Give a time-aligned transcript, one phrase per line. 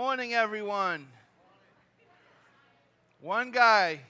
[0.00, 1.06] Good morning, everyone.
[3.20, 4.00] One guy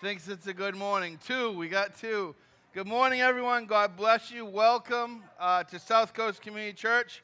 [0.00, 1.18] thinks it's a good morning.
[1.26, 2.34] Two, we got two.
[2.72, 3.66] Good morning, everyone.
[3.66, 4.46] God bless you.
[4.46, 7.22] Welcome uh, to South Coast Community Church.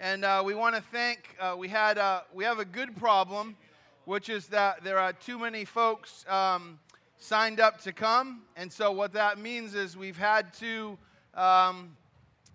[0.00, 1.36] And uh, we want to thank.
[1.38, 3.56] Uh, we had uh, we have a good problem,
[4.04, 6.80] which is that there are too many folks um,
[7.18, 10.98] signed up to come, and so what that means is we've had to.
[11.34, 11.96] Um,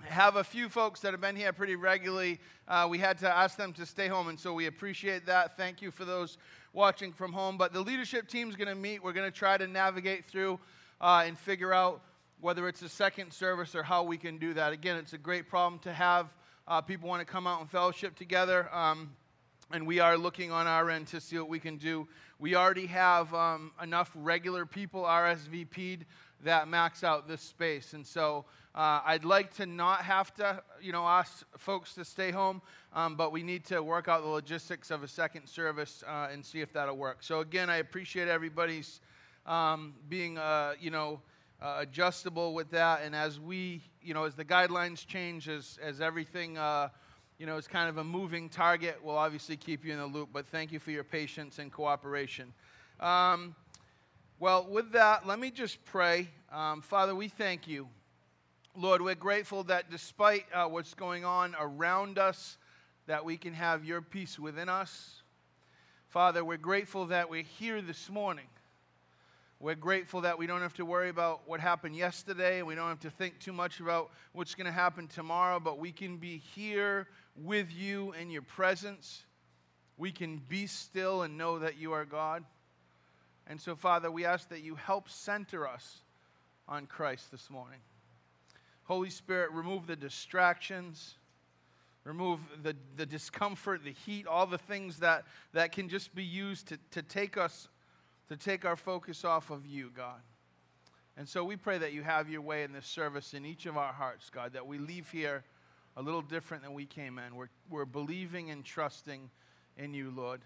[0.05, 2.39] have a few folks that have been here pretty regularly.
[2.67, 5.57] Uh, we had to ask them to stay home, and so we appreciate that.
[5.57, 6.37] Thank you for those
[6.73, 7.57] watching from home.
[7.57, 9.03] But the leadership team's going to meet.
[9.03, 10.59] We're going to try to navigate through
[11.01, 12.01] uh, and figure out
[12.39, 14.73] whether it's a second service or how we can do that.
[14.73, 16.27] Again, it's a great problem to have.
[16.67, 18.73] Uh, people want to come out and fellowship together.
[18.73, 19.11] Um,
[19.71, 22.07] and we are looking on our end to see what we can do.
[22.39, 26.05] We already have um, enough regular people RSVP'd
[26.43, 27.93] that max out this space.
[27.93, 28.45] And so
[28.75, 32.61] uh, I'd like to not have to, you know, ask folks to stay home,
[32.93, 36.45] um, but we need to work out the logistics of a second service uh, and
[36.45, 37.17] see if that'll work.
[37.21, 39.01] So again, I appreciate everybody's
[39.45, 41.21] um, being, uh, you know,
[41.59, 43.01] uh, adjustable with that.
[43.03, 46.89] And as we, you know, as the guidelines change, as, as everything, uh,
[47.39, 50.29] you know, is kind of a moving target, we'll obviously keep you in the loop.
[50.31, 52.53] But thank you for your patience and cooperation.
[52.99, 53.55] Um,
[54.39, 56.29] well, with that, let me just pray.
[56.51, 57.87] Um, Father, we thank you.
[58.75, 62.59] Lord, we're grateful that despite uh, what's going on around us,
[63.07, 65.23] that we can have your peace within us.
[66.09, 68.45] Father, we're grateful that we're here this morning.
[69.59, 72.61] We're grateful that we don't have to worry about what happened yesterday.
[72.61, 75.91] We don't have to think too much about what's going to happen tomorrow, but we
[75.91, 79.23] can be here with you in your presence.
[79.97, 82.43] We can be still and know that you are God.
[83.49, 86.01] And so, Father, we ask that you help center us
[86.67, 87.79] on Christ this morning.
[88.83, 91.15] Holy Spirit, remove the distractions,
[92.03, 96.67] remove the, the discomfort, the heat, all the things that, that can just be used
[96.67, 97.69] to, to take us,
[98.29, 100.21] to take our focus off of you, God.
[101.17, 103.75] And so we pray that you have your way in this service in each of
[103.75, 105.43] our hearts, God, that we leave here
[105.95, 107.35] a little different than we came in.
[107.35, 109.29] We're, we're believing and trusting
[109.77, 110.41] in you, Lord.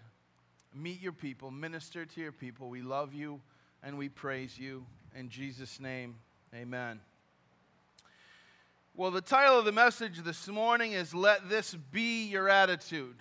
[0.74, 2.68] Meet your people, minister to your people.
[2.68, 3.40] We love you
[3.82, 4.86] and we praise you.
[5.14, 6.14] In Jesus' name,
[6.54, 7.00] amen.
[8.94, 13.16] Well, the title of the message this morning is Let This Be Your Attitude.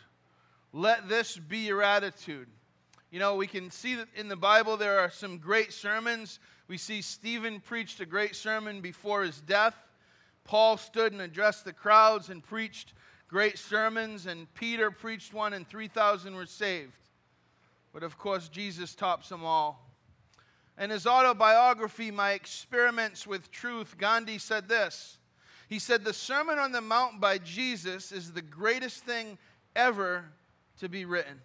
[0.74, 2.48] Let this be your attitude.
[3.10, 6.40] You know, we can see that in the Bible there are some great sermons.
[6.70, 9.76] We see Stephen preached a great sermon before his death.
[10.46, 12.94] Paul stood and addressed the crowds and preached
[13.28, 16.94] great sermons, and Peter preached one, and 3,000 were saved.
[17.94, 19.88] But of course, Jesus tops them all.
[20.80, 25.18] In his autobiography, My Experiments with Truth, Gandhi said this.
[25.68, 29.38] He said, The Sermon on the Mount by Jesus is the greatest thing
[29.76, 30.26] ever
[30.80, 31.40] to be written.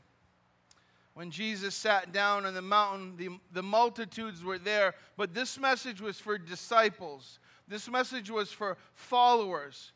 [1.14, 6.00] When Jesus sat down on the mountain, the, the multitudes were there, but this message
[6.00, 7.38] was for disciples.
[7.68, 9.92] This message was for followers.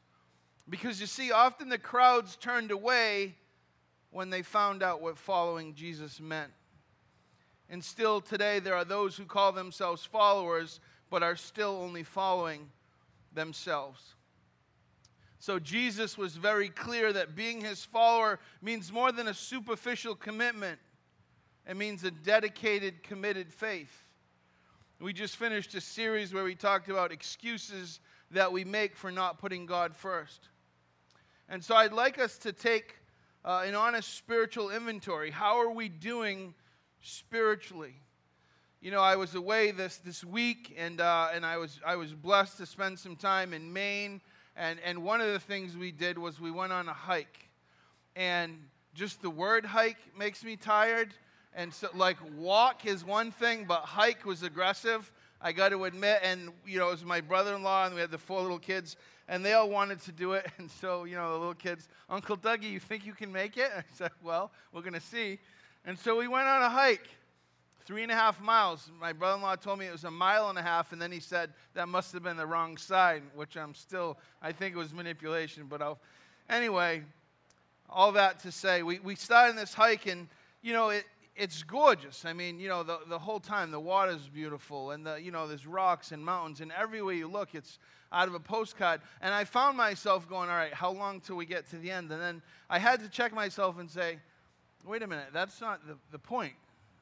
[0.68, 3.34] Because you see, often the crowds turned away
[4.10, 6.52] when they found out what following Jesus meant.
[7.68, 12.68] And still today, there are those who call themselves followers, but are still only following
[13.32, 14.14] themselves.
[15.38, 20.78] So Jesus was very clear that being his follower means more than a superficial commitment,
[21.66, 24.04] it means a dedicated, committed faith.
[25.00, 28.00] We just finished a series where we talked about excuses
[28.32, 30.48] that we make for not putting God first.
[31.48, 32.96] And so I'd like us to take
[33.44, 35.30] uh, an honest spiritual inventory.
[35.30, 36.54] How are we doing
[37.00, 37.94] spiritually?
[38.80, 42.12] You know, I was away this, this week, and, uh, and I, was, I was
[42.14, 44.20] blessed to spend some time in Maine.
[44.56, 47.48] And, and one of the things we did was we went on a hike.
[48.16, 48.58] And
[48.94, 51.14] just the word hike makes me tired.
[51.54, 55.10] And so, like, walk is one thing, but hike was aggressive.
[55.42, 58.18] I got to admit, and you know, it was my brother-in-law, and we had the
[58.18, 58.96] four little kids,
[59.26, 60.46] and they all wanted to do it.
[60.58, 63.70] And so, you know, the little kids, Uncle Dougie, you think you can make it?
[63.76, 65.38] I said, Well, we're to see.
[65.86, 67.08] And so we went on a hike,
[67.86, 68.90] three and a half miles.
[69.00, 71.10] My brother in law told me it was a mile and a half, and then
[71.10, 74.78] he said that must have been the wrong side, which I'm still, I think it
[74.78, 75.64] was manipulation.
[75.68, 75.98] But I'll,
[76.50, 77.02] anyway,
[77.88, 80.28] all that to say, we, we started this hike, and,
[80.60, 81.04] you know, it,
[81.40, 82.26] it's gorgeous.
[82.26, 85.48] I mean, you know, the, the whole time the water's beautiful, and the, you know,
[85.48, 87.78] there's rocks and mountains, and everywhere you look, it's
[88.12, 89.00] out of a postcard.
[89.22, 92.12] And I found myself going, all right, how long till we get to the end?
[92.12, 94.18] And then I had to check myself and say,
[94.84, 96.52] wait a minute, that's not the, the point.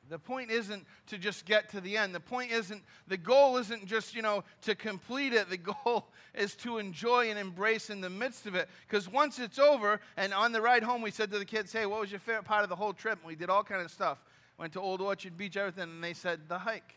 [0.08, 2.14] The point isn't to just get to the end.
[2.14, 5.50] The point isn't, the goal isn't just, you know, to complete it.
[5.50, 8.68] The goal is to enjoy and embrace in the midst of it.
[8.88, 11.86] Because once it's over, and on the ride home, we said to the kids, hey,
[11.86, 13.18] what was your favorite part of the whole trip?
[13.18, 14.18] And we did all kind of stuff.
[14.58, 16.96] Went to Old Orchard Beach, everything, and they said, the hike.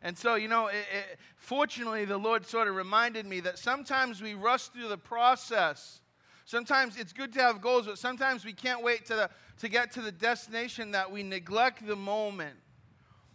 [0.00, 4.22] And so, you know, it, it, fortunately, the Lord sort of reminded me that sometimes
[4.22, 6.00] we rush through the process.
[6.44, 9.30] Sometimes it's good to have goals, but sometimes we can't wait to, the,
[9.60, 12.56] to get to the destination that we neglect the moment,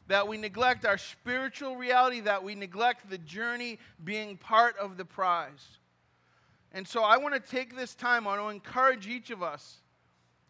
[0.07, 5.05] that we neglect our spiritual reality, that we neglect the journey being part of the
[5.05, 5.65] prize.
[6.73, 9.77] And so I want to take this time, I want to encourage each of us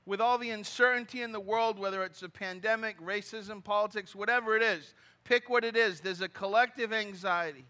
[0.08, 4.64] with all the uncertainty in the world, whether it's a pandemic, racism, politics, whatever it
[4.64, 4.96] is,
[5.28, 6.00] Pick what it is.
[6.00, 7.66] There's a collective anxiety.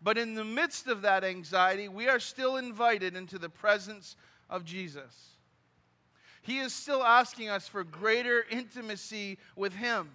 [0.00, 4.16] But in the midst of that anxiety, we are still invited into the presence
[4.48, 5.36] of Jesus.
[6.40, 10.08] He is still asking us for greater intimacy with Him.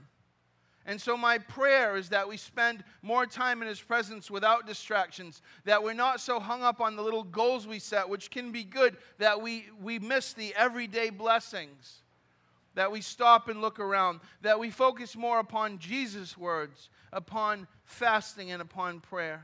[0.85, 5.41] And so, my prayer is that we spend more time in His presence without distractions,
[5.65, 8.63] that we're not so hung up on the little goals we set, which can be
[8.63, 12.01] good, that we, we miss the everyday blessings
[12.75, 18.51] that we stop and look around, that we focus more upon Jesus' words, upon fasting,
[18.51, 19.43] and upon prayer.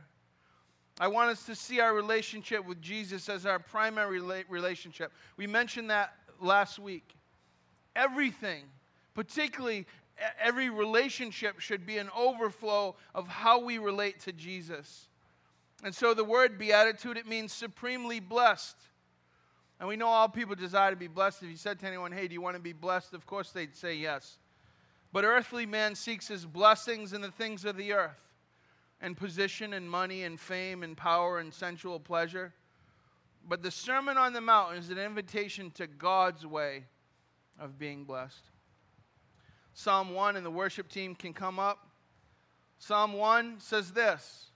[1.00, 4.20] I want us to see our relationship with Jesus as our primary
[4.50, 5.12] relationship.
[5.36, 7.16] We mentioned that last week.
[7.96, 8.64] Everything,
[9.14, 9.86] particularly
[10.40, 15.10] every relationship, should be an overflow of how we relate to Jesus.
[15.84, 18.78] And so the word beatitude, it means supremely blessed.
[19.80, 21.44] And we know all people desire to be blessed.
[21.44, 23.14] If you said to anyone, hey, do you want to be blessed?
[23.14, 24.40] Of course they'd say yes.
[25.14, 28.34] But earthly man seeks his blessings in the things of the earth,
[29.00, 32.54] and position and money and fame and power and sensual pleasure.
[33.48, 36.86] But the Sermon on the Mount is an invitation to God's way
[37.60, 38.44] of being blessed.
[39.78, 41.88] Psalm 1, and the worship team can come up.
[42.80, 44.50] Psalm 1 says this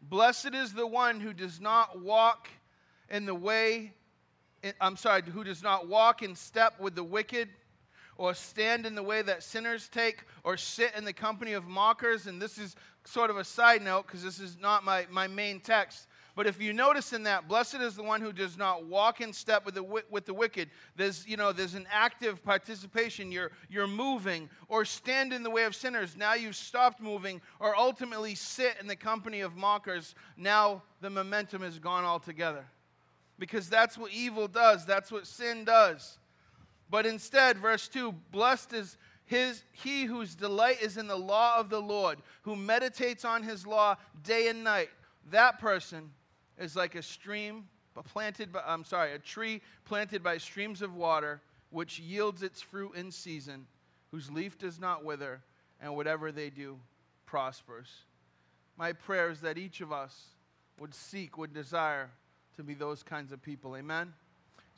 [0.00, 2.48] Blessed is the one who does not walk
[3.10, 3.92] in the way,
[4.80, 7.50] I'm sorry, who does not walk in step with the wicked,
[8.16, 12.26] or stand in the way that sinners take, or sit in the company of mockers.
[12.26, 12.74] And this is
[13.04, 16.07] sort of a side note because this is not my, my main text.
[16.38, 19.32] But if you notice in that, blessed is the one who does not walk in
[19.32, 20.70] step with the, with the wicked.
[20.94, 23.32] There's, you know, there's an active participation.
[23.32, 26.16] You're, you're moving or stand in the way of sinners.
[26.16, 30.14] Now you've stopped moving or ultimately sit in the company of mockers.
[30.36, 32.64] Now the momentum is gone altogether
[33.40, 36.18] because that's what evil does, that's what sin does.
[36.88, 41.68] But instead, verse 2 Blessed is his, he whose delight is in the law of
[41.68, 44.90] the Lord, who meditates on his law day and night.
[45.32, 46.12] That person
[46.58, 47.64] is like a stream
[48.02, 51.40] planted by, I'm sorry, a tree planted by streams of water,
[51.70, 53.66] which yields its fruit in season,
[54.10, 55.40] whose leaf does not wither,
[55.80, 56.78] and whatever they do
[57.26, 57.88] prospers.
[58.76, 60.26] My prayer is that each of us
[60.78, 62.10] would seek, would desire
[62.56, 63.76] to be those kinds of people.
[63.76, 64.12] Amen?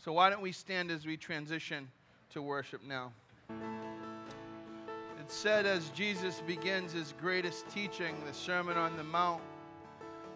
[0.02, 1.88] So, why don't we stand as we transition
[2.30, 3.12] to worship now?
[3.50, 9.42] It said as Jesus begins his greatest teaching, the Sermon on the Mount,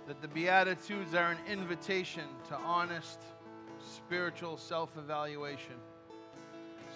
[0.06, 3.20] that the Beatitudes are an invitation to honest
[3.78, 5.76] spiritual self evaluation.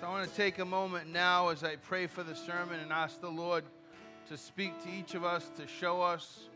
[0.00, 2.92] So I want to take a moment now as I pray for the sermon and
[2.92, 3.64] ask the Lord
[4.28, 6.48] to speak to each of us, to show us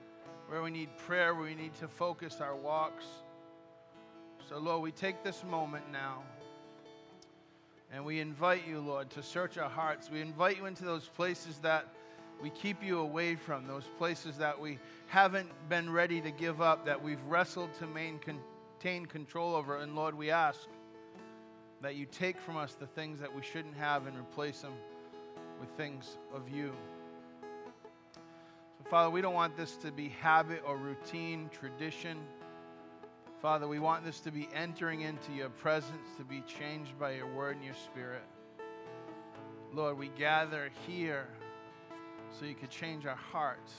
[0.49, 3.05] where we need prayer, where we need to focus our walks.
[4.49, 6.23] So, Lord, we take this moment now
[7.91, 10.11] and we invite you, Lord, to search our hearts.
[10.11, 11.87] We invite you into those places that
[12.41, 16.87] we keep you away from, those places that we haven't been ready to give up,
[16.87, 19.77] that we've wrestled to maintain control over.
[19.77, 20.61] And Lord, we ask
[21.83, 24.73] that you take from us the things that we shouldn't have and replace them
[25.61, 26.73] with things of you.
[28.79, 32.19] So, Father, we don't want this to be habit or routine, tradition.
[33.41, 37.27] Father, we want this to be entering into your presence, to be changed by your
[37.27, 38.23] word and your spirit.
[39.73, 41.27] Lord, we gather here
[42.39, 43.73] so you could change our hearts.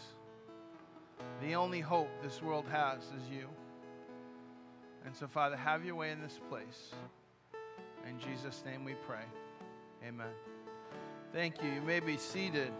[1.42, 3.48] The only hope this world has is you.
[5.06, 6.92] And so, Father, have your way in this place.
[8.08, 9.24] In Jesus' name we pray.
[10.08, 10.28] Amen.
[11.34, 11.70] Thank you.
[11.70, 12.72] You may be seated.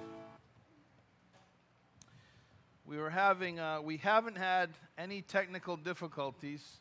[2.86, 6.80] We were having, uh, we haven't had any technical difficulties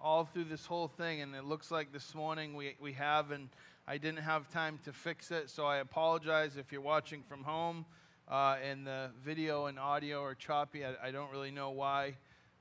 [0.00, 3.48] all through this whole thing, and it looks like this morning we, we have, and
[3.88, 7.84] I didn't have time to fix it, so I apologize if you're watching from home
[8.30, 10.84] uh, and the video and audio are choppy.
[10.84, 12.14] I, I don't really know why,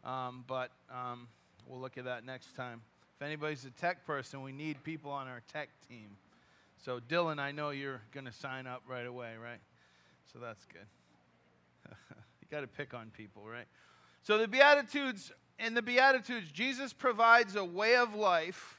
[0.04, 1.28] um, but um,
[1.68, 2.82] we'll look at that next time.
[3.16, 6.08] If anybody's a tech person, we need people on our tech team.
[6.84, 9.60] So, Dylan, I know you're going to sign up right away, right?
[10.34, 10.88] So that's good.
[12.42, 13.66] you got to pick on people, right?
[14.24, 18.79] So, the Beatitudes, in the Beatitudes, Jesus provides a way of life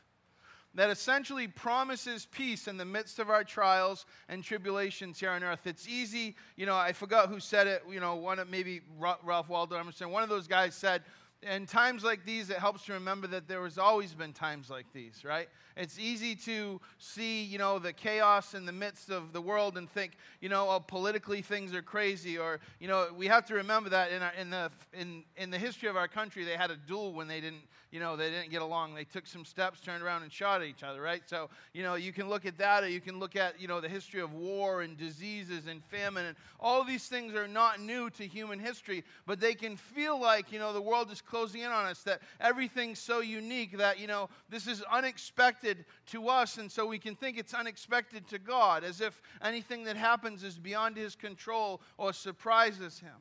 [0.75, 5.67] that essentially promises peace in the midst of our trials and tribulations here on earth.
[5.67, 9.49] It's easy, you know, I forgot who said it, you know, one of maybe Ralph
[9.49, 11.03] Waldo Emerson, one of those guys said,
[11.43, 14.85] in times like these, it helps to remember that there has always been times like
[14.93, 15.49] these, right?
[15.75, 19.89] It's easy to see, you know, the chaos in the midst of the world and
[19.89, 20.12] think,
[20.43, 24.12] you know, oh, politically things are crazy, or you know, we have to remember that
[24.12, 27.15] in, our, in the in in the history of our country, they had a duel
[27.15, 28.94] when they didn't, you know, they didn't get along.
[28.94, 31.23] They took some steps, turned around, and shot at each other, right?
[31.26, 33.80] So, you know, you can look at that, or you can look at, you know,
[33.80, 38.09] the history of war and diseases and famine, and all these things are not new
[38.11, 41.70] to human history, but they can feel like, you know, the world is closing in
[41.70, 46.70] on us, that everything's so unique that, you know, this is unexpected to us, and
[46.70, 50.97] so we can think it's unexpected to God, as if anything that happens is beyond
[50.97, 53.16] his control or surprises him.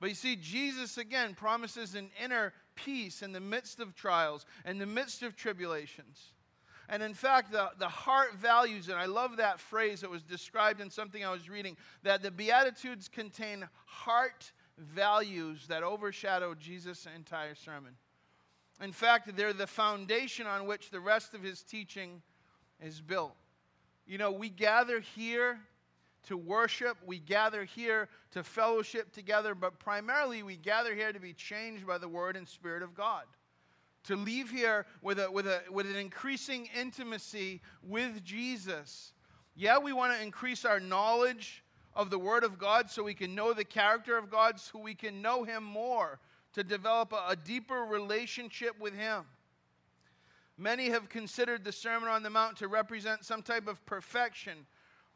[0.00, 4.78] But you see, Jesus again promises an inner peace in the midst of trials, in
[4.78, 6.32] the midst of tribulations.
[6.88, 10.80] And in fact, the, the heart values, and I love that phrase that was described
[10.80, 17.54] in something I was reading, that the Beatitudes contain heart values that overshadow Jesus' entire
[17.54, 17.94] sermon.
[18.82, 22.20] In fact, they're the foundation on which the rest of his teaching
[22.80, 23.36] is built.
[24.06, 25.60] You know, we gather here
[26.24, 31.32] to worship, we gather here to fellowship together, but primarily we gather here to be
[31.32, 33.24] changed by the Word and Spirit of God.
[34.04, 39.12] To leave here with, a, with, a, with an increasing intimacy with Jesus.
[39.54, 41.62] Yeah, we want to increase our knowledge
[41.94, 44.94] of the Word of God so we can know the character of God, so we
[44.94, 46.18] can know Him more,
[46.54, 49.24] to develop a, a deeper relationship with Him.
[50.58, 54.66] Many have considered the Sermon on the Mount to represent some type of perfection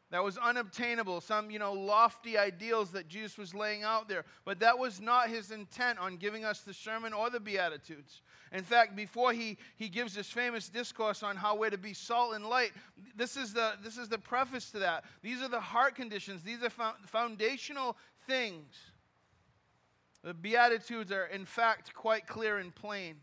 [0.09, 4.23] that was unobtainable, some, you know, lofty ideals that Jesus was laying out there.
[4.45, 8.21] But that was not his intent on giving us the sermon or the Beatitudes.
[8.53, 12.35] In fact, before he, he gives this famous discourse on how we're to be salt
[12.35, 12.71] and light,
[13.17, 15.03] this is, the, this is the preface to that.
[15.21, 16.71] These are the heart conditions, these are
[17.05, 18.75] foundational things.
[20.23, 23.15] The Beatitudes are, in fact, quite clear and plain.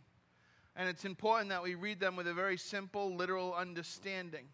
[0.77, 4.45] And it's important that we read them with a very simple, literal understanding.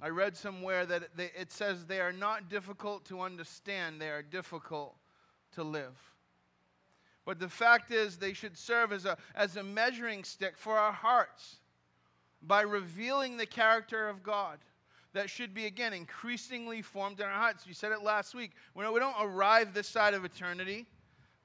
[0.00, 4.96] I read somewhere that it says they are not difficult to understand, they are difficult
[5.52, 5.96] to live.
[7.24, 10.92] But the fact is, they should serve as a, as a measuring stick for our
[10.92, 11.56] hearts
[12.40, 14.58] by revealing the character of God
[15.14, 17.66] that should be, again, increasingly formed in our hearts.
[17.66, 18.52] You said it last week.
[18.74, 20.86] We don't arrive this side of eternity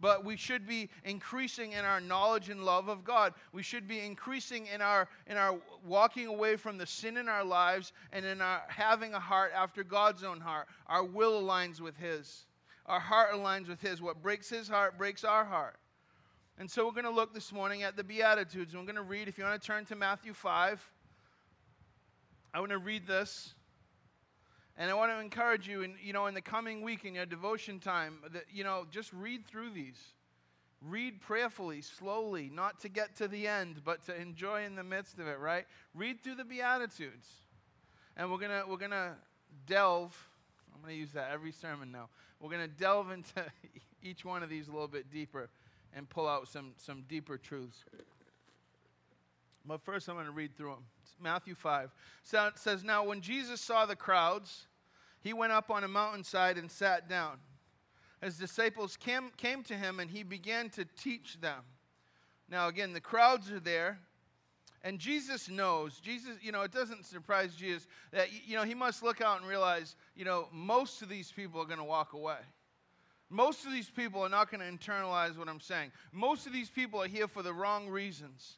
[0.04, 3.34] but we should be increasing in our knowledge and love of God.
[3.54, 7.46] We should be increasing in our in our walking away from the sin in our
[7.46, 10.68] lives and in our having a heart after God's own heart.
[10.88, 12.48] Our will aligns with his.
[12.86, 14.02] Our heart aligns with his.
[14.02, 15.78] What breaks his heart breaks our heart.
[16.60, 18.74] And so we're going to look this morning at the Beatitudes.
[18.74, 20.86] And we're going to read, if you want to turn to Matthew 5,
[22.54, 23.54] I want to read this.
[24.78, 27.28] And I want to encourage you, in, you know, in the coming week in your
[27.28, 30.00] devotion time, that, you know, just read through these.
[30.82, 35.20] Read prayerfully, slowly, not to get to the end, but to enjoy in the midst
[35.20, 35.66] of it, right?
[35.94, 37.28] Read through the Beatitudes.
[38.18, 39.16] And we're going to we're gonna
[39.68, 40.18] delve,
[40.74, 42.10] I'm going to use that every sermon now.
[42.40, 43.46] We're going to delve into
[44.04, 45.50] each one of these a little bit deeper
[45.96, 47.86] and pull out some, some deeper truths.
[49.66, 50.86] But first, I'm going to read through them.
[51.24, 51.90] Matthew 5
[52.24, 54.68] so it says, Now, when Jesus saw the crowds,
[55.22, 57.38] he went up on a mountainside and sat down.
[58.22, 61.60] His disciples came, came to him and he began to teach them.
[62.50, 64.00] Now, again, the crowds are there.
[64.86, 69.02] And Jesus knows, Jesus, you know, it doesn't surprise Jesus that, you know, he must
[69.02, 72.40] look out and realize, you know, most of these people are going to walk away.
[73.30, 75.92] Most of these people are not going to internalize what I'm saying.
[76.12, 78.58] Most of these people are here for the wrong reasons.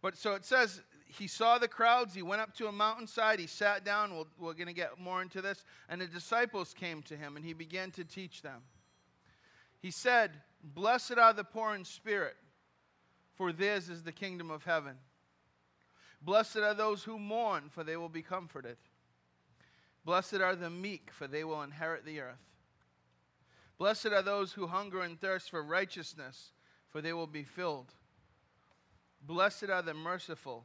[0.00, 0.82] But so it says
[1.18, 2.14] he saw the crowds.
[2.14, 3.38] He went up to a mountainside.
[3.38, 4.16] He sat down.
[4.16, 5.64] we we are going to get more into this.
[5.88, 8.62] And the disciples came to him, and he began to teach them.
[9.80, 12.36] He said, Blessed are the poor in spirit,
[13.34, 14.96] for theirs is the kingdom of heaven.
[16.22, 18.78] Blessed are those who mourn, for they will be comforted.
[20.04, 22.42] Blessed are the meek, for they will inherit the earth.
[23.78, 26.52] Blessed are those who hunger and thirst for righteousness,
[26.88, 27.92] for they will be filled.
[29.20, 30.64] Blessed are the merciful,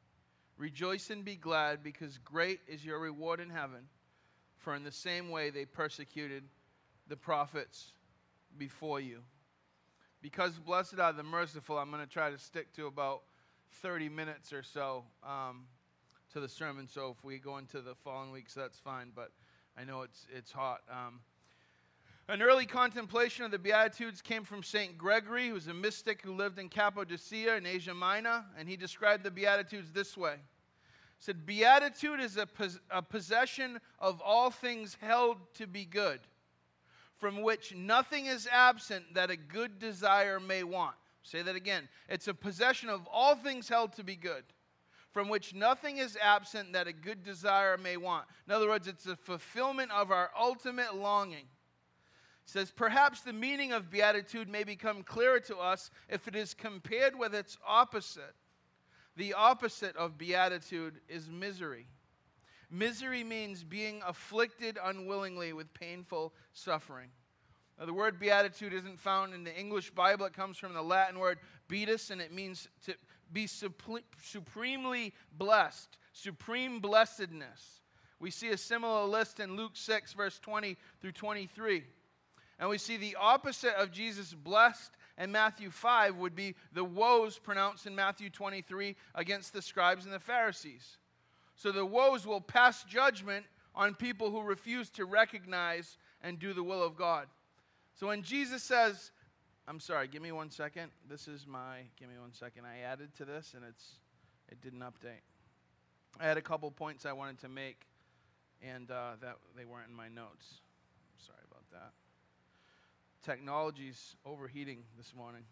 [0.61, 3.87] Rejoice and be glad, because great is your reward in heaven.
[4.59, 6.43] For in the same way they persecuted
[7.07, 7.93] the prophets
[8.59, 9.23] before you.
[10.21, 13.23] Because blessed are the merciful, I'm going to try to stick to about
[13.81, 15.63] 30 minutes or so um,
[16.31, 16.87] to the sermon.
[16.87, 19.13] So if we go into the following weeks, that's fine.
[19.15, 19.31] But
[19.75, 20.81] I know it's, it's hot.
[20.91, 21.21] Um,
[22.27, 24.95] an early contemplation of the Beatitudes came from St.
[24.95, 29.23] Gregory, who was a mystic who lived in Cappadocia in Asia Minor, and he described
[29.23, 30.35] the Beatitudes this way.
[31.21, 36.19] Said, Beatitude is a, pos- a possession of all things held to be good,
[37.17, 40.95] from which nothing is absent that a good desire may want.
[41.23, 41.87] Say that again.
[42.09, 44.43] It's a possession of all things held to be good,
[45.11, 48.25] from which nothing is absent that a good desire may want.
[48.47, 51.45] In other words, it's a fulfillment of our ultimate longing
[52.51, 57.17] says, Perhaps the meaning of beatitude may become clearer to us if it is compared
[57.17, 58.35] with its opposite.
[59.17, 61.87] The opposite of beatitude is misery.
[62.69, 67.09] Misery means being afflicted unwillingly with painful suffering.
[67.77, 70.25] Now, the word beatitude isn't found in the English Bible.
[70.25, 72.93] It comes from the Latin word beatus, and it means to
[73.33, 77.81] be supremely blessed, supreme blessedness.
[78.19, 81.83] We see a similar list in Luke 6, verse 20 through 23.
[82.59, 87.37] And we see the opposite of Jesus blessed in Matthew 5 would be the woes
[87.37, 90.97] pronounced in Matthew 23 against the scribes and the Pharisees.
[91.55, 96.63] So the woes will pass judgment on people who refuse to recognize and do the
[96.63, 97.27] will of God.
[97.95, 99.11] So when Jesus says,
[99.67, 100.91] I'm sorry, give me one second.
[101.09, 102.65] This is my, give me one second.
[102.65, 103.99] I added to this and it's,
[104.49, 105.21] it didn't update.
[106.19, 107.85] I had a couple points I wanted to make
[108.61, 110.55] and uh, that they weren't in my notes.
[111.17, 111.93] Sorry about that
[113.23, 115.43] technology's overheating this morning.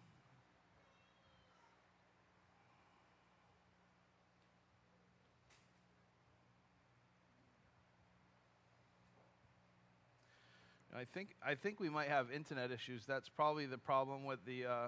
[10.95, 13.05] I think I think we might have internet issues.
[13.05, 14.65] That's probably the problem with the.
[14.65, 14.87] Uh,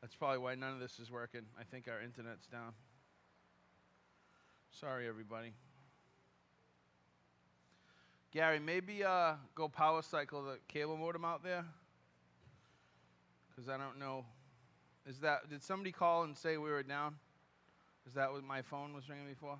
[0.00, 1.42] that's probably why none of this is working.
[1.58, 2.72] I think our internet's down.
[4.72, 5.52] Sorry, everybody.
[8.32, 11.64] Gary, maybe uh, go power cycle the cable modem out there
[13.54, 14.24] because I don't know.
[15.06, 17.16] Is that did somebody call and say we were down?
[18.06, 19.58] Is that what my phone was ringing before?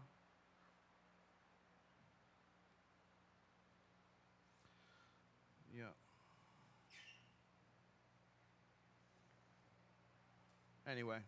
[5.76, 5.84] Yeah.
[10.90, 11.18] Anyway.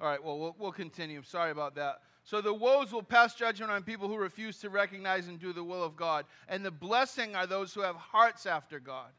[0.00, 1.22] All right, well, well, we'll continue.
[1.22, 2.00] Sorry about that.
[2.24, 5.62] So the woes will pass judgment on people who refuse to recognize and do the
[5.62, 6.24] will of God.
[6.48, 9.10] And the blessing are those who have hearts after God.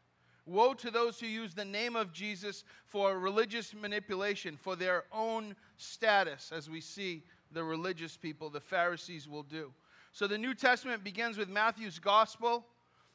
[0.48, 5.56] Woe to those who use the name of Jesus for religious manipulation, for their own
[5.78, 9.72] status, as we see the religious people, the Pharisees, will do.
[10.12, 12.66] So the New Testament begins with Matthew's gospel,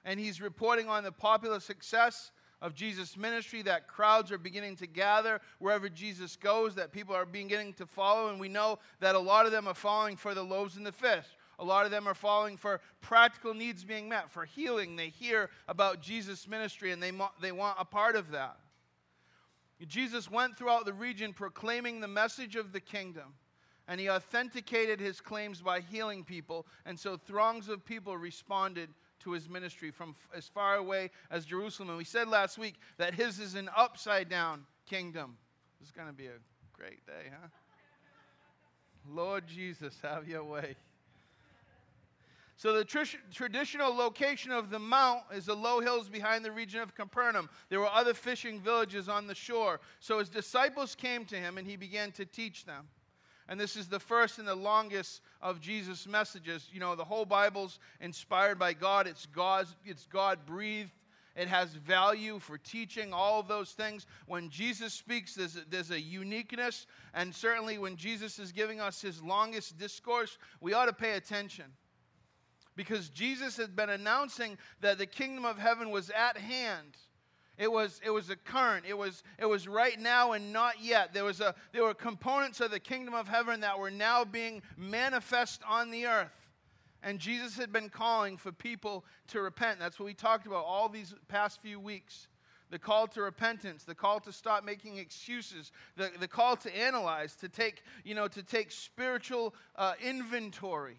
[0.05, 2.31] and he's reporting on the popular success
[2.63, 7.25] of Jesus' ministry, that crowds are beginning to gather wherever Jesus goes, that people are
[7.25, 8.29] beginning to follow.
[8.29, 10.93] And we know that a lot of them are following for the loaves and the
[10.93, 11.25] fish.
[11.59, 14.97] A lot of them are following for practical needs being met, for healing.
[14.97, 18.57] They hear about Jesus' ministry and they, they want a part of that.
[19.87, 23.35] Jesus went throughout the region proclaiming the message of the kingdom,
[23.89, 26.67] and he authenticated his claims by healing people.
[26.85, 31.91] And so throngs of people responded to his ministry from as far away as Jerusalem.
[31.91, 35.37] And we said last week that his is an upside down kingdom.
[35.79, 36.39] This is going to be a
[36.73, 37.49] great day, huh?
[39.09, 40.77] Lord Jesus, have your way.
[42.57, 46.83] So, the tr- traditional location of the mount is the low hills behind the region
[46.83, 47.49] of Capernaum.
[47.71, 49.81] There were other fishing villages on the shore.
[49.99, 52.87] So, his disciples came to him and he began to teach them.
[53.51, 56.69] And this is the first and the longest of Jesus' messages.
[56.73, 60.93] You know, the whole Bible's inspired by God, it's, God's, it's God breathed.
[61.35, 64.07] It has value for teaching, all of those things.
[64.27, 66.87] When Jesus speaks, there's a, there's a uniqueness.
[67.13, 71.67] And certainly when Jesus is giving us his longest discourse, we ought to pay attention.
[72.77, 76.97] Because Jesus had been announcing that the kingdom of heaven was at hand.
[77.61, 78.87] It was, it was a current.
[78.89, 81.13] It was, it was right now and not yet.
[81.13, 84.63] There, was a, there were components of the kingdom of heaven that were now being
[84.79, 86.33] manifest on the earth.
[87.03, 89.79] And Jesus had been calling for people to repent.
[89.79, 92.29] That's what we talked about all these past few weeks.
[92.71, 97.37] the call to repentance, the call to stop making excuses, the, the call to analyze,
[97.37, 100.97] to take, you know, to take spiritual uh, inventory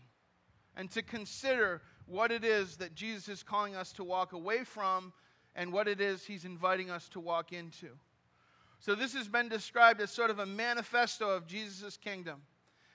[0.76, 5.12] and to consider what it is that Jesus is calling us to walk away from
[5.56, 7.90] and what it is he's inviting us to walk into.
[8.80, 12.42] So, this has been described as sort of a manifesto of Jesus' kingdom.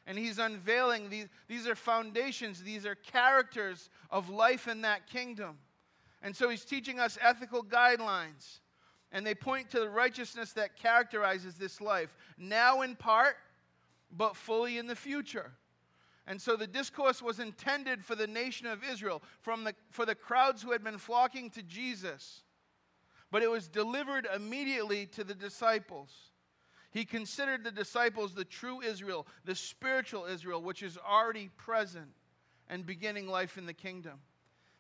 [0.08, 5.58] And he's unveiling these, these are foundations, these are characters of life in that kingdom.
[6.22, 8.60] And so, he's teaching us ethical guidelines.
[9.12, 13.36] And they point to the righteousness that characterizes this life, now in part,
[14.10, 15.52] but fully in the future.
[16.26, 20.14] And so the discourse was intended for the nation of Israel, from the, for the
[20.14, 22.42] crowds who had been flocking to Jesus.
[23.30, 26.10] But it was delivered immediately to the disciples.
[26.90, 32.08] He considered the disciples the true Israel, the spiritual Israel, which is already present
[32.68, 34.20] and beginning life in the kingdom.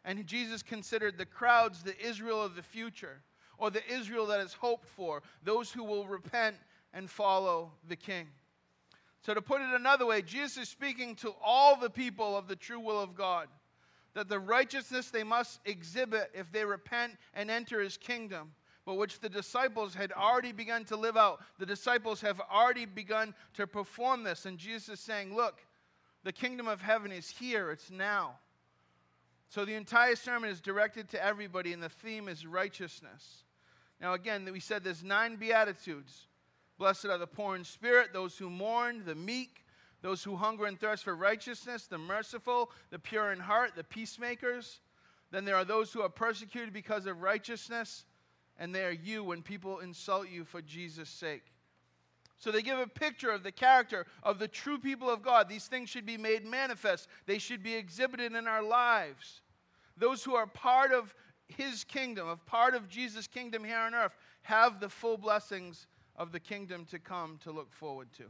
[0.04, 3.22] And Jesus considered the crowds the Israel of the future,
[3.58, 6.56] or the Israel that is hoped for, those who will repent
[6.92, 8.28] and follow the King.
[9.22, 12.54] So, to put it another way, Jesus is speaking to all the people of the
[12.54, 13.48] true will of God
[14.16, 18.50] that the righteousness they must exhibit if they repent and enter his kingdom,
[18.86, 21.44] but which the disciples had already begun to live out.
[21.58, 24.46] The disciples have already begun to perform this.
[24.46, 25.58] And Jesus is saying, Look,
[26.24, 28.38] the kingdom of heaven is here, it's now.
[29.50, 33.44] So the entire sermon is directed to everybody, and the theme is righteousness.
[34.00, 36.26] Now, again, we said there's nine Beatitudes.
[36.78, 39.65] Blessed are the poor in spirit, those who mourn, the meek,
[40.06, 44.78] those who hunger and thirst for righteousness, the merciful, the pure in heart, the peacemakers.
[45.32, 48.04] Then there are those who are persecuted because of righteousness,
[48.56, 51.42] and they are you when people insult you for Jesus' sake.
[52.38, 55.48] So they give a picture of the character of the true people of God.
[55.48, 59.40] These things should be made manifest, they should be exhibited in our lives.
[59.96, 61.12] Those who are part of
[61.48, 66.30] his kingdom, of part of Jesus' kingdom here on earth, have the full blessings of
[66.30, 68.26] the kingdom to come to look forward to.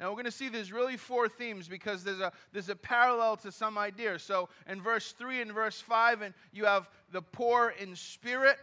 [0.00, 3.36] Now we're going to see there's really four themes because there's a there's a parallel
[3.38, 4.22] to some ideas.
[4.22, 8.58] So in verse 3 and verse 5 and you have the poor in spirit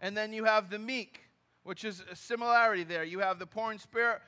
[0.00, 1.20] and then you have the meek,
[1.64, 3.04] which is a similarity there.
[3.04, 4.20] You have the poor in spirit,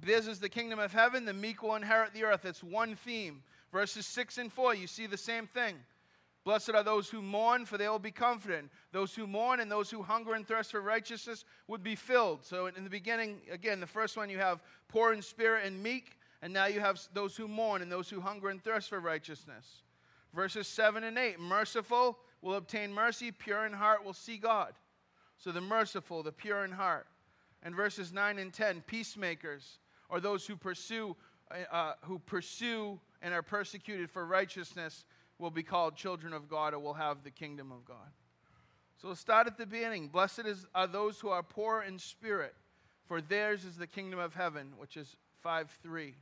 [0.00, 2.44] this is the kingdom of heaven, the meek will inherit the earth.
[2.44, 3.42] It's one theme.
[3.72, 5.76] Verses 6 and 4, you see the same thing.
[6.44, 8.68] Blessed are those who mourn, for they will be comforted.
[8.90, 12.44] Those who mourn and those who hunger and thirst for righteousness would be filled.
[12.44, 16.18] So, in the beginning, again, the first one you have poor in spirit and meek,
[16.42, 19.82] and now you have those who mourn and those who hunger and thirst for righteousness.
[20.34, 24.72] Verses 7 and 8 merciful will obtain mercy, pure in heart will see God.
[25.38, 27.06] So, the merciful, the pure in heart.
[27.62, 29.78] And verses 9 and 10 peacemakers,
[30.12, 31.16] are those who pursue,
[31.70, 35.04] uh, who pursue and are persecuted for righteousness
[35.42, 37.96] will be called children of God or will have the kingdom of God.
[38.96, 40.08] So we'll start at the beginning.
[40.08, 42.54] Blessed is, are those who are poor in spirit,
[43.08, 46.14] for theirs is the kingdom of heaven, which is 5 3.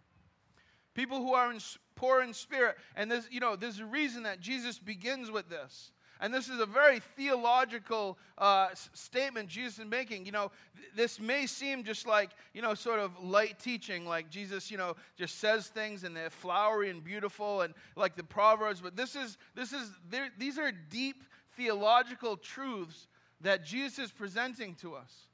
[0.94, 1.60] People who are in,
[1.94, 5.92] poor in spirit, and there's, you know, there's a reason that Jesus begins with this.
[6.20, 10.26] And this is a very theological uh, statement Jesus is making.
[10.26, 14.28] You know, th- this may seem just like, you know, sort of light teaching, like
[14.28, 18.80] Jesus, you know, just says things and they're flowery and beautiful and like the Proverbs,
[18.82, 19.90] but this is, this is,
[20.38, 21.24] these are deep
[21.56, 23.08] theological truths
[23.40, 25.26] that Jesus is presenting to us.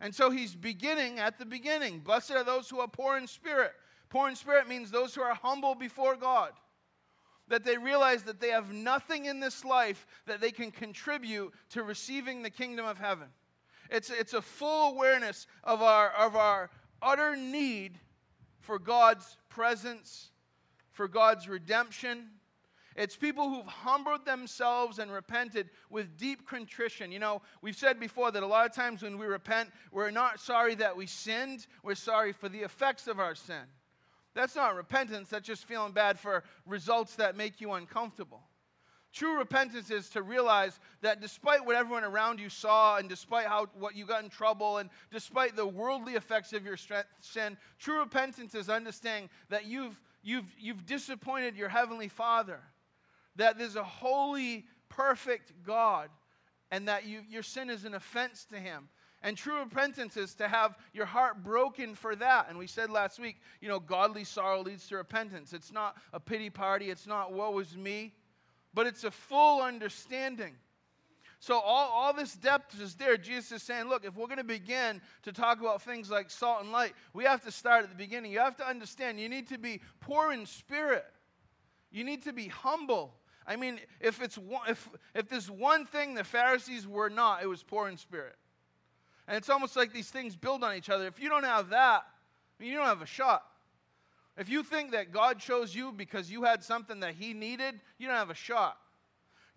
[0.00, 2.00] And so he's beginning at the beginning.
[2.00, 3.72] Blessed are those who are poor in spirit.
[4.10, 6.52] Poor in spirit means those who are humble before God
[7.48, 11.82] that they realize that they have nothing in this life that they can contribute to
[11.82, 13.28] receiving the kingdom of heaven.
[13.90, 17.98] It's, it's a full awareness of our, of our utter need
[18.60, 20.30] for God's presence,
[20.92, 22.28] for God's redemption.
[22.96, 27.12] It's people who've humbled themselves and repented with deep contrition.
[27.12, 30.40] You know, we've said before that a lot of times when we repent, we're not
[30.40, 33.62] sorry that we sinned, we're sorry for the effects of our sin.
[34.34, 38.42] That's not repentance, that's just feeling bad for results that make you uncomfortable.
[39.12, 43.66] True repentance is to realize that despite what everyone around you saw, and despite how
[43.78, 46.76] what you got in trouble, and despite the worldly effects of your
[47.20, 52.60] sin, true repentance is understanding that you've you've you've disappointed your heavenly Father,
[53.36, 56.10] that there's a holy, perfect God,
[56.70, 58.90] and that you, your sin is an offense to Him,
[59.22, 62.46] and true repentance is to have your heart broken for that.
[62.48, 65.52] And we said last week, you know, godly sorrow leads to repentance.
[65.52, 68.14] It's not a pity party, it's not woe is me,
[68.74, 70.54] but it's a full understanding.
[71.40, 73.16] So, all, all this depth is there.
[73.16, 76.62] Jesus is saying, look, if we're going to begin to talk about things like salt
[76.62, 78.32] and light, we have to start at the beginning.
[78.32, 81.06] You have to understand, you need to be poor in spirit,
[81.90, 83.14] you need to be humble.
[83.46, 87.46] I mean, if, it's one, if, if there's one thing the Pharisees were not, it
[87.46, 88.36] was poor in spirit.
[89.28, 91.06] And it's almost like these things build on each other.
[91.06, 92.04] If you don't have that,
[92.58, 93.44] you don't have a shot.
[94.38, 98.06] If you think that God chose you because you had something that He needed, you
[98.06, 98.78] don't have a shot.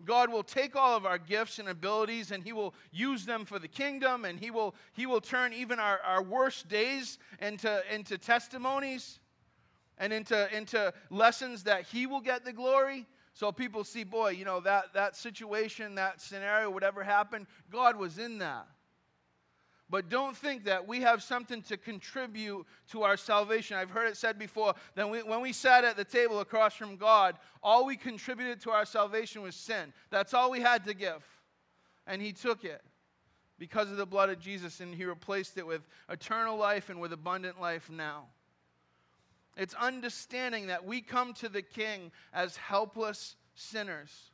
[0.04, 3.58] God will take all of our gifts and abilities and He will use them for
[3.58, 8.18] the kingdom and He will, he will turn even our, our worst days into, into
[8.18, 9.20] testimonies
[9.96, 13.06] and into, into lessons that He will get the glory.
[13.32, 18.18] So people see, boy, you know, that, that situation, that scenario, whatever happened, God was
[18.18, 18.66] in that.
[19.92, 23.76] But don't think that we have something to contribute to our salvation.
[23.76, 26.96] I've heard it said before that we, when we sat at the table across from
[26.96, 29.92] God, all we contributed to our salvation was sin.
[30.08, 31.22] That's all we had to give.
[32.06, 32.80] And He took it
[33.58, 37.12] because of the blood of Jesus, and He replaced it with eternal life and with
[37.12, 38.28] abundant life now.
[39.58, 44.30] It's understanding that we come to the King as helpless sinners.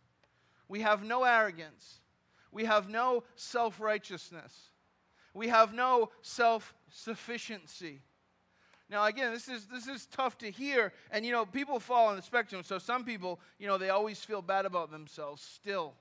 [0.68, 1.99] We have no arrogance,
[2.53, 4.67] we have no self righteousness,
[5.38, 8.03] we have no self sufficiency.
[8.90, 12.16] Now, again, this is, this is tough to hear, and you know, people fall on
[12.16, 12.62] the spectrum.
[12.64, 15.94] So, some people, you know, they always feel bad about themselves still.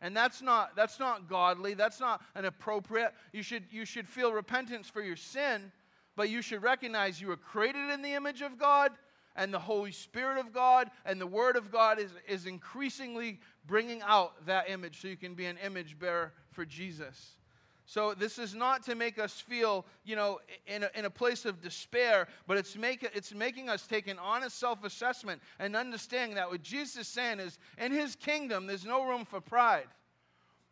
[0.00, 1.74] And that's not, that's not godly.
[1.74, 3.12] That's not an appropriate.
[3.32, 5.70] You should, you should feel repentance for your sin,
[6.16, 8.90] but you should recognize you were created in the image of God,
[9.36, 14.02] and the Holy Spirit of God and the Word of God is, is increasingly bringing
[14.02, 17.36] out that image so you can be an image bearer for Jesus.
[17.84, 21.44] So this is not to make us feel, you know, in a, in a place
[21.44, 26.50] of despair, but it's, make, it's making us take an honest self-assessment and understanding that
[26.50, 29.88] what Jesus is saying is, in his kingdom, there's no room for pride.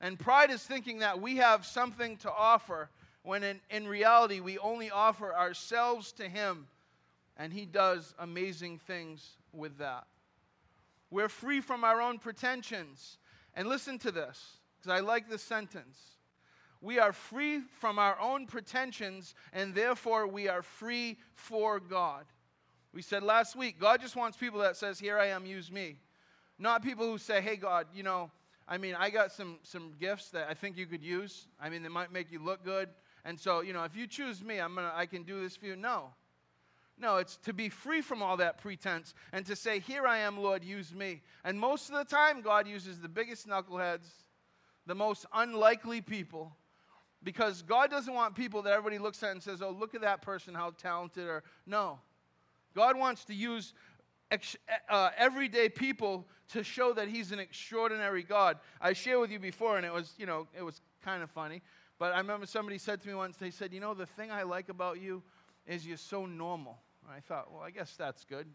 [0.00, 2.88] And pride is thinking that we have something to offer
[3.22, 6.66] when in, in reality we only offer ourselves to Him,
[7.36, 10.06] and He does amazing things with that.
[11.10, 13.18] We're free from our own pretensions.
[13.54, 15.98] And listen to this, because I like this sentence.
[16.80, 22.24] We are free from our own pretensions, and therefore we are free for God.
[22.92, 25.98] We said last week, God just wants people that says, "Here I am, use me,"
[26.58, 28.30] not people who say, "Hey, God, you know,
[28.66, 31.48] I mean, I got some some gifts that I think you could use.
[31.60, 32.88] I mean, they might make you look good.
[33.24, 35.66] And so, you know, if you choose me, I'm gonna, I can do this for
[35.66, 35.76] you.
[35.76, 36.14] No.
[36.96, 40.38] No, it's to be free from all that pretense and to say, Here I am,
[40.38, 41.22] Lord, use me.
[41.44, 44.08] And most of the time, God uses the biggest knuckleheads,
[44.86, 46.56] the most unlikely people,
[47.22, 50.22] because God doesn't want people that everybody looks at and says, Oh, look at that
[50.22, 51.26] person, how talented.
[51.26, 51.98] Or no.
[52.74, 53.74] God wants to use
[54.30, 54.56] ex-
[54.88, 58.58] uh, everyday people to show that He's an extraordinary God.
[58.80, 61.62] I shared with you before, and it was, you know, it was kind of funny.
[61.98, 64.42] But I remember somebody said to me once, they said, You know, the thing I
[64.42, 65.22] like about you
[65.66, 66.78] is you're so normal.
[67.04, 68.46] And I thought, Well, I guess that's good.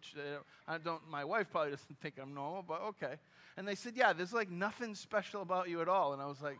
[0.67, 3.15] I don't, my wife probably doesn't think I'm normal, but okay.
[3.56, 6.13] And they said, Yeah, there's like nothing special about you at all.
[6.13, 6.58] And I was like,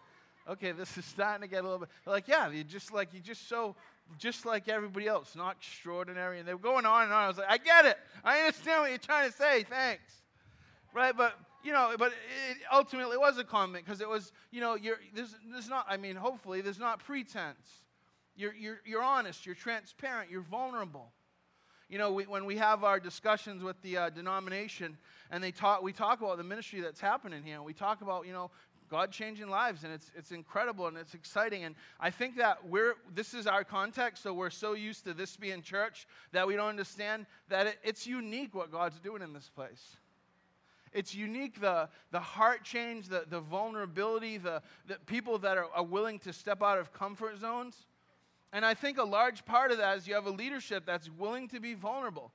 [0.48, 3.24] Okay, this is starting to get a little bit like, Yeah, you're just like, you're
[3.24, 3.76] just so,
[4.18, 6.40] just like everybody else, not extraordinary.
[6.40, 7.24] And they were going on and on.
[7.24, 7.98] I was like, I get it.
[8.24, 9.64] I understand what you're trying to say.
[9.64, 10.14] Thanks.
[10.94, 11.16] Right?
[11.16, 12.12] But you know, but
[12.52, 15.98] it ultimately was a comment because it was, you know, you're, there's, there's not, I
[15.98, 17.82] mean, hopefully, there's not pretense.
[18.36, 21.12] You're, you're, you're honest, you're transparent, you're vulnerable.
[21.90, 24.98] You know, we, when we have our discussions with the uh, denomination
[25.32, 27.56] and they talk, we talk about the ministry that's happening here.
[27.56, 28.52] And we talk about, you know,
[28.90, 31.64] God changing lives, and it's, it's incredible and it's exciting.
[31.64, 35.36] And I think that we're, this is our context, so we're so used to this
[35.38, 39.50] being church that we don't understand that it, it's unique what God's doing in this
[39.50, 39.98] place.
[40.94, 45.84] It's unique, the, the heart change, the, the vulnerability, the, the people that are, are
[45.84, 47.76] willing to step out of comfort zones.
[48.54, 51.50] And I think a large part of that is you have a leadership that's willing
[51.50, 52.32] to be vulnerable,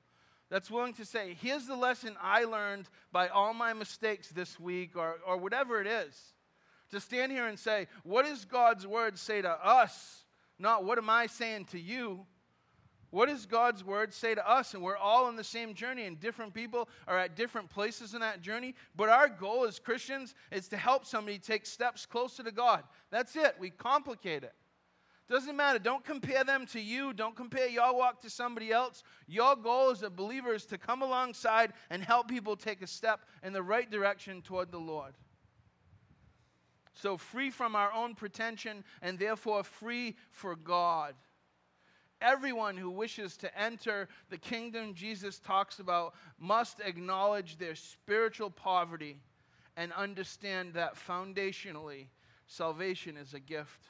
[0.51, 4.95] that's willing to say, here's the lesson I learned by all my mistakes this week,
[4.95, 6.33] or, or whatever it is.
[6.91, 10.25] To stand here and say, what does God's word say to us?
[10.59, 12.25] Not what am I saying to you?
[13.11, 14.73] What does God's word say to us?
[14.73, 18.21] And we're all on the same journey, and different people are at different places in
[18.21, 18.73] that journey.
[18.95, 22.83] But our goal as Christians is to help somebody take steps closer to God.
[23.09, 23.55] That's it.
[23.59, 24.53] We complicate it.
[25.29, 25.79] Doesn't matter.
[25.79, 27.13] Don't compare them to you.
[27.13, 29.03] Don't compare your walk to somebody else.
[29.27, 33.21] Your goal as a believer is to come alongside and help people take a step
[33.43, 35.13] in the right direction toward the Lord.
[36.93, 41.15] So, free from our own pretension and therefore free for God
[42.21, 49.19] everyone who wishes to enter the kingdom Jesus talks about must acknowledge their spiritual poverty
[49.75, 52.07] and understand that foundationally,
[52.45, 53.85] salvation is a gift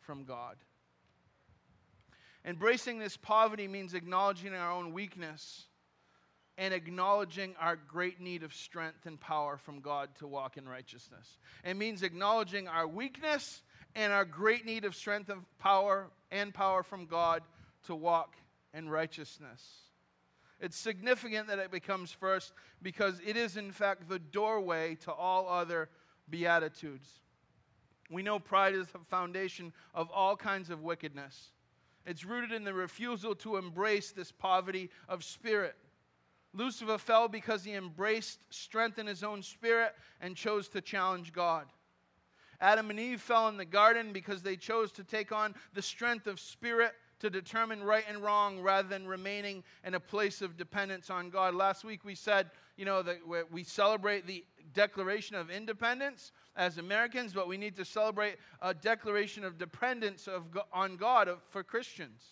[0.00, 0.56] from God.
[2.44, 5.64] Embracing this poverty means acknowledging our own weakness
[6.56, 11.38] and acknowledging our great need of strength and power from God to walk in righteousness.
[11.64, 13.62] It means acknowledging our weakness
[13.94, 17.42] and our great need of strength and power and power from God
[17.86, 18.36] to walk
[18.72, 19.62] in righteousness.
[20.60, 25.48] It's significant that it becomes first because it is, in fact, the doorway to all
[25.48, 25.88] other
[26.30, 27.08] beatitudes.
[28.10, 31.50] We know pride is the foundation of all kinds of wickedness.
[32.06, 35.74] It's rooted in the refusal to embrace this poverty of spirit.
[36.54, 41.66] Lucifer fell because he embraced strength in his own spirit and chose to challenge God.
[42.60, 46.26] Adam and Eve fell in the garden because they chose to take on the strength
[46.26, 51.10] of spirit to determine right and wrong rather than remaining in a place of dependence
[51.10, 51.54] on God.
[51.54, 53.18] Last week we said, you know, that
[53.50, 59.44] we celebrate the Declaration of Independence as Americans, but we need to celebrate a declaration
[59.44, 62.22] of dependence of, on God for Christians.